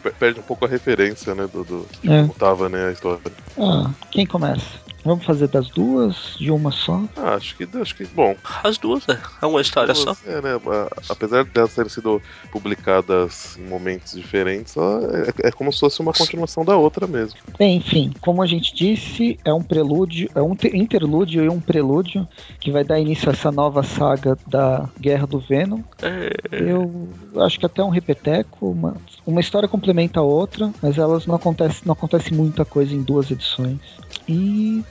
Per- 0.03 0.15
Perde 0.15 0.41
um 0.41 0.45
pouco 0.45 0.65
a 0.65 0.69
referência, 0.69 1.35
né? 1.35 1.47
Do, 1.53 1.65
do 1.65 1.87
É. 2.05 2.23
como 2.23 2.33
tava, 2.35 2.69
né, 2.69 2.87
a 2.89 2.93
história. 2.93 3.21
Ah, 3.59 3.91
quem 4.11 4.25
começa? 4.25 4.65
Vamos 5.09 5.25
fazer 5.25 5.49
das 5.49 5.71
duas, 5.71 6.37
de 6.39 6.51
uma 6.51 6.71
só? 6.71 7.03
Ah, 7.17 7.35
acho 7.37 7.57
que, 7.57 7.67
acho 7.81 7.95
que, 7.95 8.05
bom, 8.09 8.37
As 8.63 8.77
duas, 8.77 9.07
né? 9.07 9.19
É 9.41 9.47
uma 9.47 9.63
história 9.63 9.95
só. 9.95 10.15
É, 10.27 10.43
né, 10.43 10.51
apesar 11.09 11.47
delas 11.47 11.75
terem 11.75 11.89
sido 11.89 12.21
publicadas 12.53 13.57
em 13.59 13.67
momentos 13.67 14.13
diferentes, 14.13 14.77
ela 14.77 15.01
é, 15.43 15.49
é 15.49 15.51
como 15.51 15.73
se 15.73 15.81
fosse 15.81 16.01
uma 16.01 16.13
continuação 16.13 16.63
da 16.63 16.77
outra 16.77 17.07
mesmo. 17.07 17.39
Bem, 17.59 17.79
enfim, 17.79 18.13
como 18.21 18.43
a 18.43 18.47
gente 18.47 18.75
disse, 18.75 19.39
é 19.47 19.53
um 19.53 19.63
prelúdio, 19.63 20.29
é 20.35 20.43
um 20.43 20.55
te- 20.55 20.77
interlúdio 20.77 21.43
e 21.43 21.49
um 21.49 21.59
prelúdio 21.59 22.29
que 22.61 22.71
vai 22.71 22.85
dar 22.85 23.01
início 23.01 23.31
a 23.31 23.33
essa 23.33 23.51
nova 23.51 23.83
saga 23.83 24.37
da 24.47 24.91
Guerra 25.01 25.27
do 25.27 25.41
Venom. 25.41 25.81
É, 26.03 26.31
Eu 26.53 27.09
acho 27.39 27.59
que 27.59 27.65
até 27.65 27.83
um 27.83 27.89
repeteco, 27.89 28.71
uma, 28.71 28.95
uma 29.27 29.41
história 29.41 29.67
complementa 29.69 30.21
a 30.21 30.23
outra, 30.23 30.71
mas 30.83 30.99
elas 30.99 31.27
não 31.27 31.35
acontece, 31.35 31.81
não 31.87 31.95
acontece 31.95 32.35
muita 32.35 32.63
coisa 32.67 32.95
em 32.95 33.01
duas 33.03 33.31
edições. 33.31 33.79
E 34.29 34.85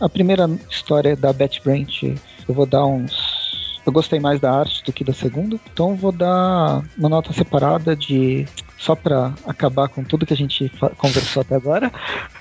a 0.00 0.08
primeira 0.08 0.48
história 0.70 1.16
da 1.16 1.32
Betty 1.32 1.60
Brant, 1.62 2.02
eu 2.02 2.54
vou 2.54 2.66
dar 2.66 2.84
uns 2.86 3.44
eu 3.86 3.92
gostei 3.92 4.18
mais 4.18 4.40
da 4.40 4.50
arte 4.50 4.82
do 4.82 4.92
que 4.92 5.04
da 5.04 5.12
segunda, 5.12 5.60
então 5.70 5.90
eu 5.90 5.96
vou 5.96 6.12
dar 6.12 6.82
uma 6.96 7.08
nota 7.08 7.32
separada 7.34 7.94
de 7.94 8.46
só 8.78 8.94
pra 8.94 9.34
acabar 9.46 9.88
com 9.88 10.02
tudo 10.02 10.26
que 10.26 10.32
a 10.32 10.36
gente 10.36 10.70
conversou 10.96 11.42
até 11.42 11.54
agora. 11.54 11.92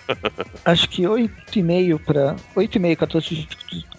Acho 0.63 0.89
que 0.89 1.03
8,5 1.03 1.99
para 1.99 2.35
8,5 2.55 2.95
cartuchos 2.95 3.37
de, 3.37 3.47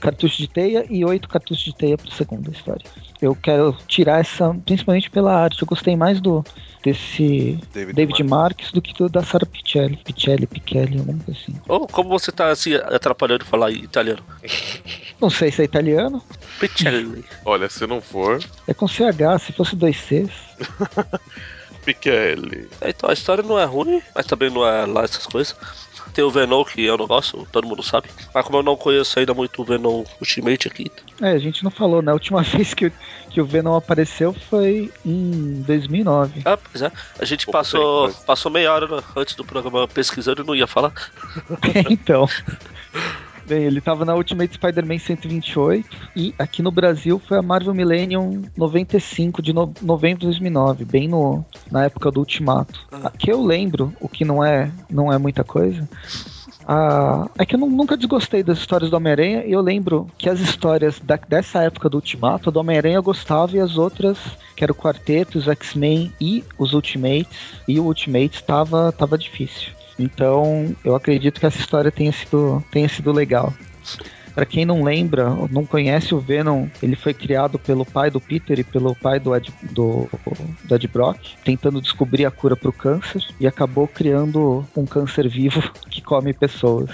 cartucho 0.00 0.38
de 0.38 0.48
teia 0.48 0.87
e 0.88 1.04
8 1.04 1.28
cartuchos 1.28 1.64
de 1.64 1.76
teia 1.76 1.98
para 1.98 2.10
segunda 2.10 2.50
história. 2.50 2.84
Eu 3.24 3.34
quero 3.34 3.74
tirar 3.88 4.20
essa, 4.20 4.54
principalmente 4.66 5.10
pela 5.10 5.34
arte. 5.34 5.62
Eu 5.62 5.66
gostei 5.66 5.96
mais 5.96 6.20
do 6.20 6.44
desse 6.82 7.58
David 7.72 7.94
David, 7.94 8.24
Marques. 8.24 8.30
Marques 8.30 8.72
do 8.72 8.82
que 8.82 8.92
do 8.92 9.08
da 9.08 9.22
Sarah 9.22 9.46
Pichelli, 9.46 9.96
Pichelli, 9.96 10.46
Pichelli, 10.46 10.98
alguma 10.98 11.24
coisa 11.24 11.40
assim. 11.40 11.54
Ou 11.66 11.88
como 11.88 12.10
você 12.10 12.30
tá 12.30 12.54
se 12.54 12.76
atrapalhando 12.76 13.42
de 13.42 13.50
falar 13.50 13.70
italiano? 13.70 14.22
Não 15.18 15.30
sei 15.30 15.50
se 15.50 15.62
é 15.62 15.64
italiano. 15.64 16.22
Picelli. 16.60 17.24
Olha, 17.44 17.70
se 17.70 17.87
não 17.87 18.00
for, 18.00 18.38
É 18.66 18.74
com 18.74 18.87
CH, 18.87 19.40
se 19.40 19.52
fosse 19.52 19.74
dois 19.74 19.96
Cs. 19.96 20.30
Piquelli. 21.85 22.70
É, 22.81 22.90
Então 22.90 23.09
a 23.11 23.12
história 23.12 23.42
não 23.42 23.59
é 23.59 23.64
ruim, 23.64 24.03
mas 24.14 24.27
também 24.27 24.51
não 24.51 24.66
é 24.66 24.87
lá 24.87 25.03
essas 25.05 25.27
coisas. 25.27 25.55
Tem 26.12 26.25
o 26.25 26.31
Venom, 26.31 26.64
que 26.64 26.83
eu 26.85 26.97
não 26.97 27.07
gosto, 27.07 27.47
todo 27.51 27.66
mundo 27.66 27.83
sabe. 27.83 28.11
Mas 28.33 28.44
como 28.44 28.59
eu 28.59 28.62
não 28.62 28.77
conheço 28.77 29.18
ainda 29.18 29.35
muito 29.35 29.62
o 29.62 29.64
Venom 29.64 30.05
Ultimate 30.20 30.68
aqui, 30.68 30.87
É, 31.23 31.31
a 31.31 31.38
gente 31.38 31.62
não 31.64 31.70
falou, 31.70 32.03
né? 32.03 32.11
A 32.11 32.14
última 32.14 32.42
vez 32.42 32.75
que, 32.75 32.87
o- 32.87 32.92
que 33.31 33.40
o 33.40 33.47
Venom 33.47 33.75
apareceu 33.77 34.33
foi 34.49 34.92
em 35.05 35.62
2009. 35.62 36.42
Ah, 36.44 36.57
pois 36.57 36.83
é. 36.83 36.90
A 37.18 37.25
gente 37.25 37.47
passou, 37.47 38.12
passou 38.27 38.51
meia 38.51 38.73
hora 38.73 38.87
antes 39.16 39.35
do 39.37 39.44
programa 39.44 39.88
pesquisando 39.88 40.42
e 40.42 40.47
não 40.47 40.55
ia 40.55 40.66
falar. 40.66 40.92
então. 41.90 42.27
Bem, 43.46 43.64
ele 43.64 43.80
tava 43.80 44.04
na 44.07 44.14
Ultimate 44.14 44.54
Spider-Man 44.54 44.98
128 44.98 45.85
e 46.16 46.35
aqui 46.38 46.62
no 46.62 46.70
Brasil 46.70 47.18
foi 47.18 47.37
a 47.38 47.42
Marvel 47.42 47.74
Millennium 47.74 48.42
95 48.57 49.42
de 49.42 49.52
no- 49.52 49.72
novembro 49.83 50.20
de 50.20 50.26
2009, 50.26 50.85
bem 50.87 51.07
no, 51.09 51.44
na 51.70 51.85
época 51.85 52.11
do 52.11 52.20
Ultimato. 52.20 52.80
Ah. 52.90 53.11
Que 53.11 53.30
eu 53.30 53.42
lembro, 53.44 53.92
o 54.00 54.09
que 54.09 54.24
não 54.24 54.42
é, 54.42 54.70
não 54.88 55.12
é 55.12 55.18
muita 55.18 55.44
coisa. 55.44 55.87
Ah, 56.66 57.28
é 57.38 57.44
que 57.44 57.54
eu 57.54 57.59
nu- 57.61 57.68
nunca 57.68 57.96
desgostei 57.98 58.42
das 58.42 58.59
histórias 58.59 58.90
do 58.90 58.96
Homem-Aranha 58.96 59.44
e 59.44 59.52
eu 59.52 59.61
lembro 59.61 60.07
que 60.16 60.30
as 60.30 60.40
histórias 60.40 60.98
da- 61.00 61.20
dessa 61.28 61.62
época 61.62 61.90
do 61.90 61.96
Ultimato, 61.98 62.50
do 62.50 62.59
Homem-Aranha 62.61 62.96
eu 62.96 63.02
gostava 63.02 63.54
e 63.54 63.61
as 63.61 63.76
outras, 63.76 64.16
que 64.57 64.64
era 64.64 64.72
o 64.72 64.76
Quarteto, 64.76 65.37
os 65.37 65.46
X-Men 65.48 66.11
e 66.18 66.42
os 66.59 66.72
Ultimates, 66.72 67.28
e 67.68 67.78
o 67.78 67.85
Ultimates 67.85 68.40
tava, 68.40 68.90
tava 68.92 69.18
difícil. 69.18 69.68
Então, 69.98 70.74
eu 70.85 70.94
acredito 70.94 71.40
que 71.40 71.46
essa 71.46 71.59
história 71.59 71.90
tenha 71.90 72.12
sido, 72.12 72.62
tenha 72.70 72.88
sido 72.88 73.12
legal. 73.12 73.52
Pra 74.35 74.44
quem 74.44 74.64
não 74.64 74.83
lembra, 74.83 75.30
não 75.50 75.64
conhece 75.64 76.12
o 76.12 76.18
Venom, 76.18 76.66
ele 76.83 76.96
foi 76.96 77.14
criado 77.14 77.57
pelo 77.57 77.87
pai 77.87 78.11
do 78.11 78.20
Peter 78.20 78.59
e 78.59 78.64
pelo 78.64 78.94
pai 78.96 79.20
do 79.20 79.35
Ed, 79.35 79.52
do, 79.70 80.09
do 80.64 80.74
Ed 80.74 80.88
Brock, 80.88 81.20
tentando 81.44 81.80
descobrir 81.80 82.26
a 82.26 82.33
cura 82.33 82.57
pro 82.57 82.72
câncer 82.72 83.24
e 83.38 83.46
acabou 83.46 83.87
criando 83.87 84.66
um 84.76 84.85
câncer 84.85 85.28
vivo 85.28 85.62
que 85.88 86.02
come 86.02 86.33
pessoas. 86.33 86.90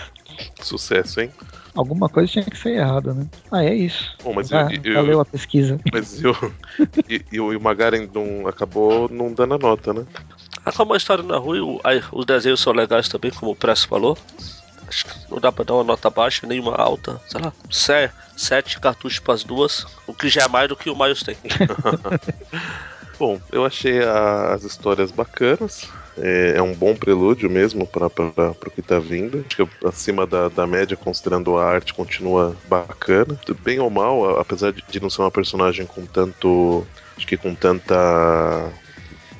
Sucesso, 0.60 1.22
hein? 1.22 1.30
Alguma 1.74 2.08
coisa 2.10 2.30
tinha 2.30 2.44
que 2.44 2.58
ser 2.58 2.76
errada, 2.76 3.14
né? 3.14 3.26
Ah, 3.50 3.64
é 3.64 3.74
isso. 3.74 4.14
Bom, 4.22 4.34
mas 4.34 4.52
ah, 4.52 4.68
eu, 4.70 4.92
eu, 4.92 4.94
valeu 4.94 5.20
a 5.20 5.24
pesquisa. 5.24 5.80
Mas 5.92 6.22
eu, 6.22 6.34
e, 7.08 7.24
e 7.32 7.40
o 7.40 7.58
Magaren 7.60 8.06
não 8.12 8.46
acabou 8.46 9.08
não 9.08 9.32
dando 9.32 9.54
a 9.54 9.58
nota, 9.58 9.94
né? 9.94 10.04
Ah, 10.64 10.72
como 10.72 10.94
a 10.94 10.96
história 10.96 11.22
é 11.22 11.36
ruim, 11.36 11.60
o, 11.60 11.80
aí, 11.82 12.02
os 12.12 12.26
desenhos 12.26 12.60
são 12.60 12.72
legais 12.72 13.08
também, 13.08 13.30
como 13.30 13.52
o 13.52 13.56
Presso 13.56 13.88
falou. 13.88 14.16
Acho 14.86 15.06
que 15.06 15.30
não 15.30 15.38
dá 15.38 15.52
pra 15.52 15.64
dar 15.64 15.74
uma 15.74 15.84
nota 15.84 16.10
baixa, 16.10 16.46
nenhuma 16.46 16.74
alta. 16.74 17.20
Sei 17.28 17.40
lá, 17.40 17.52
sé, 17.70 18.12
sete 18.36 18.80
cartuchos 18.80 19.20
pras 19.20 19.44
duas, 19.44 19.86
o 20.06 20.12
que 20.12 20.28
já 20.28 20.42
é 20.42 20.48
mais 20.48 20.68
do 20.68 20.76
que 20.76 20.90
o 20.90 20.96
Miles 20.96 21.22
tem. 21.22 21.36
Bom, 23.20 23.38
eu 23.52 23.66
achei 23.66 24.02
a, 24.02 24.54
as 24.54 24.64
histórias 24.64 25.10
bacanas. 25.10 25.86
É, 26.16 26.54
é, 26.56 26.62
um 26.62 26.74
bom 26.74 26.96
prelúdio 26.96 27.50
mesmo 27.50 27.86
para 27.86 28.06
o 28.06 28.70
que 28.70 28.80
tá 28.80 28.98
vindo. 28.98 29.44
Acho 29.46 29.66
que 29.66 29.86
acima 29.86 30.26
da, 30.26 30.48
da 30.48 30.66
média, 30.66 30.96
considerando 30.96 31.58
a 31.58 31.64
arte, 31.64 31.92
continua 31.92 32.56
bacana. 32.66 33.38
Bem 33.62 33.78
ou 33.78 33.90
mal, 33.90 34.40
apesar 34.40 34.72
de, 34.72 34.82
de 34.88 35.00
não 35.00 35.10
ser 35.10 35.20
uma 35.20 35.30
personagem 35.30 35.84
com 35.84 36.06
tanto. 36.06 36.86
Acho 37.14 37.26
que 37.26 37.36
com 37.36 37.54
tanta 37.54 38.72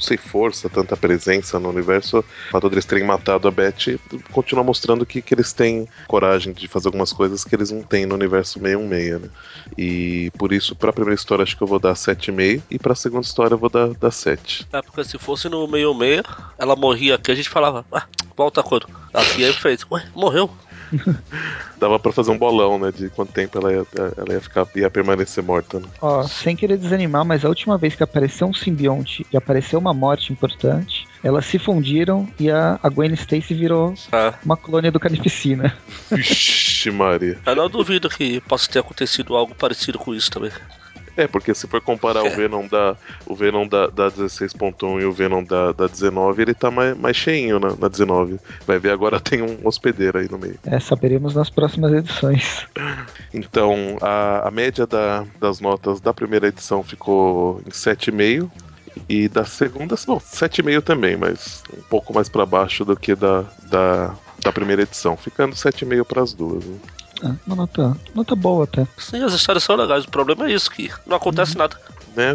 sei, 0.01 0.17
força, 0.17 0.69
tanta 0.69 0.97
presença 0.97 1.59
no 1.59 1.69
universo, 1.69 2.19
o 2.19 2.51
fato 2.51 2.69
deles 2.69 2.85
terem 2.85 3.05
matado 3.05 3.49
a 3.49 3.51
Beth 3.51 3.99
continua 4.33 4.65
mostrando 4.65 5.07
que, 5.07 5.21
que 5.23 5.35
eles 5.35 5.53
têm 5.53 5.89
coragem 6.07 6.53
de 6.53 6.69
fazer 6.69 6.89
algumas 6.89 7.13
coisas 7.13 7.45
que 7.45 7.55
eles 7.55 7.71
não 7.71 7.83
têm 7.83 8.07
no 8.07 8.15
universo 8.15 8.59
616, 8.59 9.21
né? 9.21 9.31
E 9.77 10.31
por 10.37 10.53
isso, 10.53 10.75
pra 10.75 10.93
primeira 10.93 11.15
história, 11.15 11.43
acho 11.43 11.57
que 11.57 11.63
eu 11.63 11.67
vou 11.67 11.79
dar 11.79 11.95
7,5 11.95 12.63
e 12.71 12.79
pra 12.79 12.95
segunda 12.95 13.25
história 13.25 13.55
eu 13.55 13.59
vou 13.59 13.71
dar, 13.71 13.89
dar 13.89 14.11
7. 14.11 14.67
É, 14.73 14.83
porque 14.83 15.05
se 15.05 15.19
fosse 15.19 15.49
no 15.49 15.67
616, 15.67 16.23
ela 16.59 16.77
morria 16.77 17.15
aqui, 17.15 17.31
a 17.31 17.35
gente 17.35 17.49
falava, 17.49 17.85
ah, 17.93 18.07
volta 18.37 18.63
quando? 18.63 18.89
Aqui 19.13 19.45
aí 19.45 19.53
fez, 19.53 19.85
ué, 19.91 20.07
morreu. 20.15 20.51
Dava 21.79 21.99
pra 21.99 22.13
fazer 22.13 22.31
um 22.31 22.39
bolão, 22.39 22.79
né? 22.79 22.93
De 22.93 23.09
quanto 23.11 23.33
tempo 23.33 23.59
ela 23.59 23.73
ia, 23.73 23.87
ela 24.17 24.33
ia 24.33 24.41
ficar, 24.41 24.67
ia 24.75 24.91
permanecer 24.91 25.43
morta. 25.43 25.81
Né? 25.81 25.87
Ó, 26.01 26.23
sem 26.25 26.57
querer 26.57 26.77
desanimar, 26.77 27.25
mas 27.25 27.45
a 27.45 27.49
última 27.49 27.79
vez 27.79 27.95
que 27.95 28.03
apareceu 28.03 28.47
um 28.47 28.55
simbionte 28.55 29.27
e 29.33 29.37
apareceu 29.37 29.79
uma 29.79 29.95
morte 29.95 30.33
importante, 30.33 31.07
elas 31.23 31.47
se 31.47 31.59
fundiram 31.59 32.29
e 32.39 32.51
a, 32.51 32.79
a 32.83 32.89
Gwen 32.89 33.13
Stacy 33.15 33.55
virou 33.55 33.95
ah. 34.13 34.35
uma 34.45 34.57
colônia 34.57 34.91
do 34.91 35.01
Carnificina. 35.01 35.77
Vixe, 36.11 36.91
Maria. 36.91 37.39
Eu 37.47 37.57
não 37.57 37.69
duvido 37.69 38.09
que 38.09 38.41
possa 38.43 38.71
ter 38.71 38.81
acontecido 38.81 39.37
algo 39.37 39.55
parecido 39.55 39.99
com 39.99 40.15
isso 40.15 40.31
também. 40.31 40.53
É, 41.17 41.27
porque 41.27 41.55
se 41.55 41.67
for 41.67 41.81
comparar 41.81 42.25
é. 42.25 42.33
o 42.33 42.37
Venom 42.37 42.67
da 42.67 42.97
o 43.27 43.35
Venom 43.35 43.67
da, 43.67 43.87
da 43.89 44.11
16.1 44.11 45.01
e 45.01 45.05
o 45.05 45.13
Venom 45.13 45.43
da, 45.43 45.73
da 45.73 45.87
19, 45.87 46.43
ele 46.43 46.55
tá 46.55 46.71
mais, 46.71 46.97
mais 46.97 47.17
cheinho 47.17 47.59
na, 47.59 47.75
na 47.77 47.89
19. 47.89 48.39
Vai 48.67 48.79
ver 48.79 48.91
agora 48.91 49.19
tem 49.21 49.43
um 49.43 49.59
hospedeiro 49.65 50.19
aí 50.19 50.29
no 50.31 50.39
meio. 50.39 50.59
É, 50.65 50.79
saberemos 50.79 51.35
nas 51.35 51.51
próximas 51.51 51.93
edições. 51.93 52.67
Então, 53.33 53.97
a, 54.01 54.49
a 54.49 54.51
média 54.51 54.87
da, 54.87 55.25
das 55.39 55.61
notas 55.61 56.01
da 56.01 56.13
primeira 56.13 56.49
edição 56.49 56.83
ficou 56.83 57.61
em 57.65 57.71
7,5. 57.71 58.51
E 59.09 59.29
da 59.29 59.45
segunda, 59.45 59.95
bom, 60.07 60.19
7,5 60.19 60.83
também, 60.83 61.17
mas 61.17 61.63
um 61.77 61.83
pouco 61.83 62.13
mais 62.13 62.29
para 62.29 62.45
baixo 62.45 62.85
do 62.85 62.97
que 62.97 63.15
da, 63.15 63.45
da, 63.71 64.15
da 64.43 64.53
primeira 64.53 64.83
edição, 64.83 65.17
ficando 65.17 65.55
7,5 65.55 66.05
para 66.05 66.23
as 66.23 66.35
duas. 66.35 66.65
Né? 66.65 66.77
É, 67.23 67.33
uma 67.47 67.57
nota, 67.57 67.97
nota 68.15 68.35
boa 68.35 68.65
até. 68.65 68.87
Sim, 68.99 69.23
as 69.23 69.33
histórias 69.33 69.65
são 69.65 69.77
legais. 69.77 70.05
O 70.05 70.11
problema 70.11 70.49
é 70.49 70.53
isso, 70.53 70.71
que 70.71 70.91
não 71.07 71.17
acontece 71.17 71.53
uhum. 71.53 71.59
nada. 71.59 71.77
Né? 72.17 72.31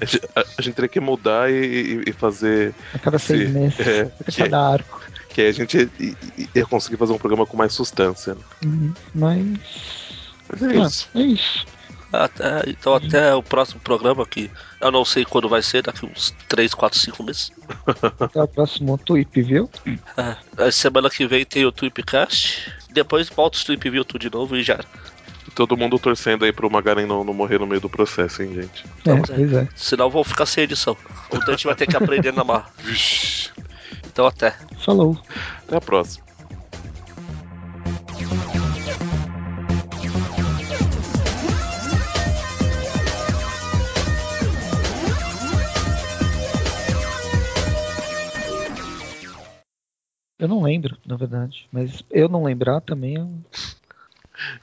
A, 0.00 0.04
gente, 0.04 0.28
a, 0.34 0.40
a 0.40 0.62
gente 0.62 0.74
teria 0.74 0.88
que 0.88 1.00
mudar 1.00 1.50
e, 1.50 2.02
e 2.06 2.12
fazer. 2.12 2.74
A 2.94 2.98
cada 2.98 3.18
seis 3.18 3.50
meses. 3.50 3.78
É, 3.80 4.10
a 4.26 4.32
cada 4.32 4.56
é, 4.56 4.72
arco. 4.74 5.00
Que 5.28 5.42
a 5.42 5.52
gente 5.52 5.90
ia 6.54 6.66
conseguir 6.66 6.96
fazer 6.96 7.12
um 7.12 7.18
programa 7.18 7.46
com 7.46 7.56
mais 7.56 7.72
substância. 7.72 8.34
Né? 8.34 8.40
Uhum, 8.64 8.94
mas. 9.14 9.58
Mas 10.48 10.62
é 10.62 10.76
isso. 10.76 11.08
Ah, 11.14 11.20
é 11.20 11.22
isso. 11.22 11.66
Até, 12.12 12.62
então 12.68 12.92
uhum. 12.92 12.98
até 12.98 13.34
o 13.34 13.42
próximo 13.42 13.80
programa 13.80 14.24
que 14.24 14.50
eu 14.80 14.90
não 14.90 15.04
sei 15.04 15.24
quando 15.24 15.48
vai 15.48 15.62
ser, 15.62 15.82
daqui 15.82 16.06
uns 16.06 16.34
3, 16.48 16.72
4, 16.72 16.98
5 16.98 17.22
meses. 17.22 17.52
Até 18.20 18.42
o 18.42 18.48
próximo 18.48 18.96
Tweep, 18.98 19.42
viu? 19.42 19.68
É, 20.58 20.70
semana 20.70 21.10
que 21.10 21.26
vem 21.26 21.44
tem 21.44 21.64
o 21.64 21.72
Tweepcast. 21.72 22.72
Depois 22.90 23.28
volta 23.28 23.58
o 23.58 23.64
Tweep 23.64 23.90
View 23.90 24.04
tudo 24.04 24.20
de 24.22 24.30
novo 24.30 24.56
e 24.56 24.62
já. 24.62 24.78
Todo 25.54 25.76
mundo 25.76 25.98
torcendo 25.98 26.44
aí 26.44 26.52
pro 26.52 26.70
Magaren 26.70 27.06
não, 27.06 27.24
não 27.24 27.32
morrer 27.32 27.58
no 27.58 27.66
meio 27.66 27.80
do 27.80 27.88
processo, 27.88 28.42
hein, 28.42 28.54
gente? 28.54 28.84
É, 29.06 29.16
pois 29.16 29.52
é. 29.52 29.68
Senão 29.74 30.10
vou 30.10 30.22
ficar 30.22 30.44
sem 30.46 30.64
edição. 30.64 30.96
O 31.30 31.38
Dante 31.38 31.66
vai 31.66 31.74
ter 31.74 31.86
que 31.86 31.96
aprender 31.96 32.32
na 32.32 32.44
marra. 32.44 32.70
Então 34.06 34.26
até. 34.26 34.54
Falou. 34.84 35.18
Até 35.66 35.76
a 35.76 35.80
próxima. 35.80 36.25
Eu 50.46 50.48
não 50.48 50.62
lembro, 50.62 50.96
na 51.04 51.16
verdade. 51.16 51.66
Mas 51.72 52.04
eu 52.08 52.28
não 52.28 52.44
lembrar 52.44 52.80
também. 52.80 53.16
Eu, 53.16 53.28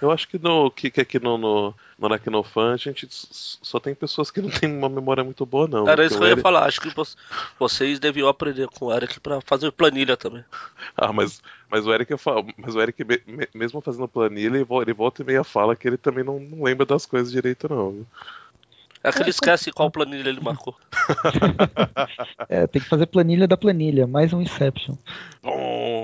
eu 0.02 0.12
acho 0.12 0.30
que 0.30 0.39
no 0.39 0.72
que, 0.72 0.89
que 0.89 1.02
aqui 1.02 1.19
no, 1.19 1.38
no, 1.38 1.76
no 2.00 2.06
Aracnofan 2.06 2.74
a 2.74 2.78
gente 2.78 3.06
só 3.10 3.82
tem 3.82 3.93
pessoas 3.93 4.32
que 4.32 4.41
não 4.41 4.50
têm 4.50 4.72
uma 4.72 4.88
memória 4.88 5.26
muito 5.26 5.46
boa, 5.46 5.67
não. 5.67 5.86
Era 5.86 6.06
isso 6.06 6.17
que 6.17 6.24
eu 6.24 6.30
ia 6.30 6.38
falar. 6.38 6.65
Acho 6.65 6.80
que 6.80 6.89
vocês 7.60 8.00
deviam 8.00 8.30
aprender 8.30 8.69
com 8.69 8.86
o 8.86 8.93
Eric 8.93 9.19
para 9.19 9.41
fazer 9.41 9.74
planilha 9.74 10.15
também. 10.15 10.46
Ah, 10.96 11.12
mas, 11.12 11.43
mas 11.69 11.86
o 11.86 11.93
Eric 11.93 12.13
mas 12.58 12.76
o 12.76 12.82
Eric, 12.82 13.06
mesmo 13.54 13.82
fazendo 13.82 14.08
planilha, 14.08 14.65
ele 14.82 14.93
volta 14.93 15.22
e 15.22 15.26
meia 15.26 15.43
fala 15.43 15.76
que 15.76 15.86
ele 15.86 15.98
também 15.98 16.24
não, 16.24 16.39
não 16.39 16.63
lembra 16.63 16.86
das 16.86 17.06
coisas 17.06 17.30
direito, 17.30 17.67
não. 17.67 18.06
É 19.03 19.11
que 19.11 19.21
ele 19.21 19.29
esquece 19.31 19.71
qual 19.71 19.91
planilha 19.91 20.29
ele 20.29 20.39
marcou. 20.39 20.75
é, 22.47 22.65
tem 22.67 22.81
que 22.81 22.87
fazer 22.87 23.05
planilha 23.05 23.47
da 23.47 23.57
planilha, 23.57 24.07
mais 24.07 24.31
um 24.31 24.41
Inception. 24.41 24.95
Bom. 25.41 26.02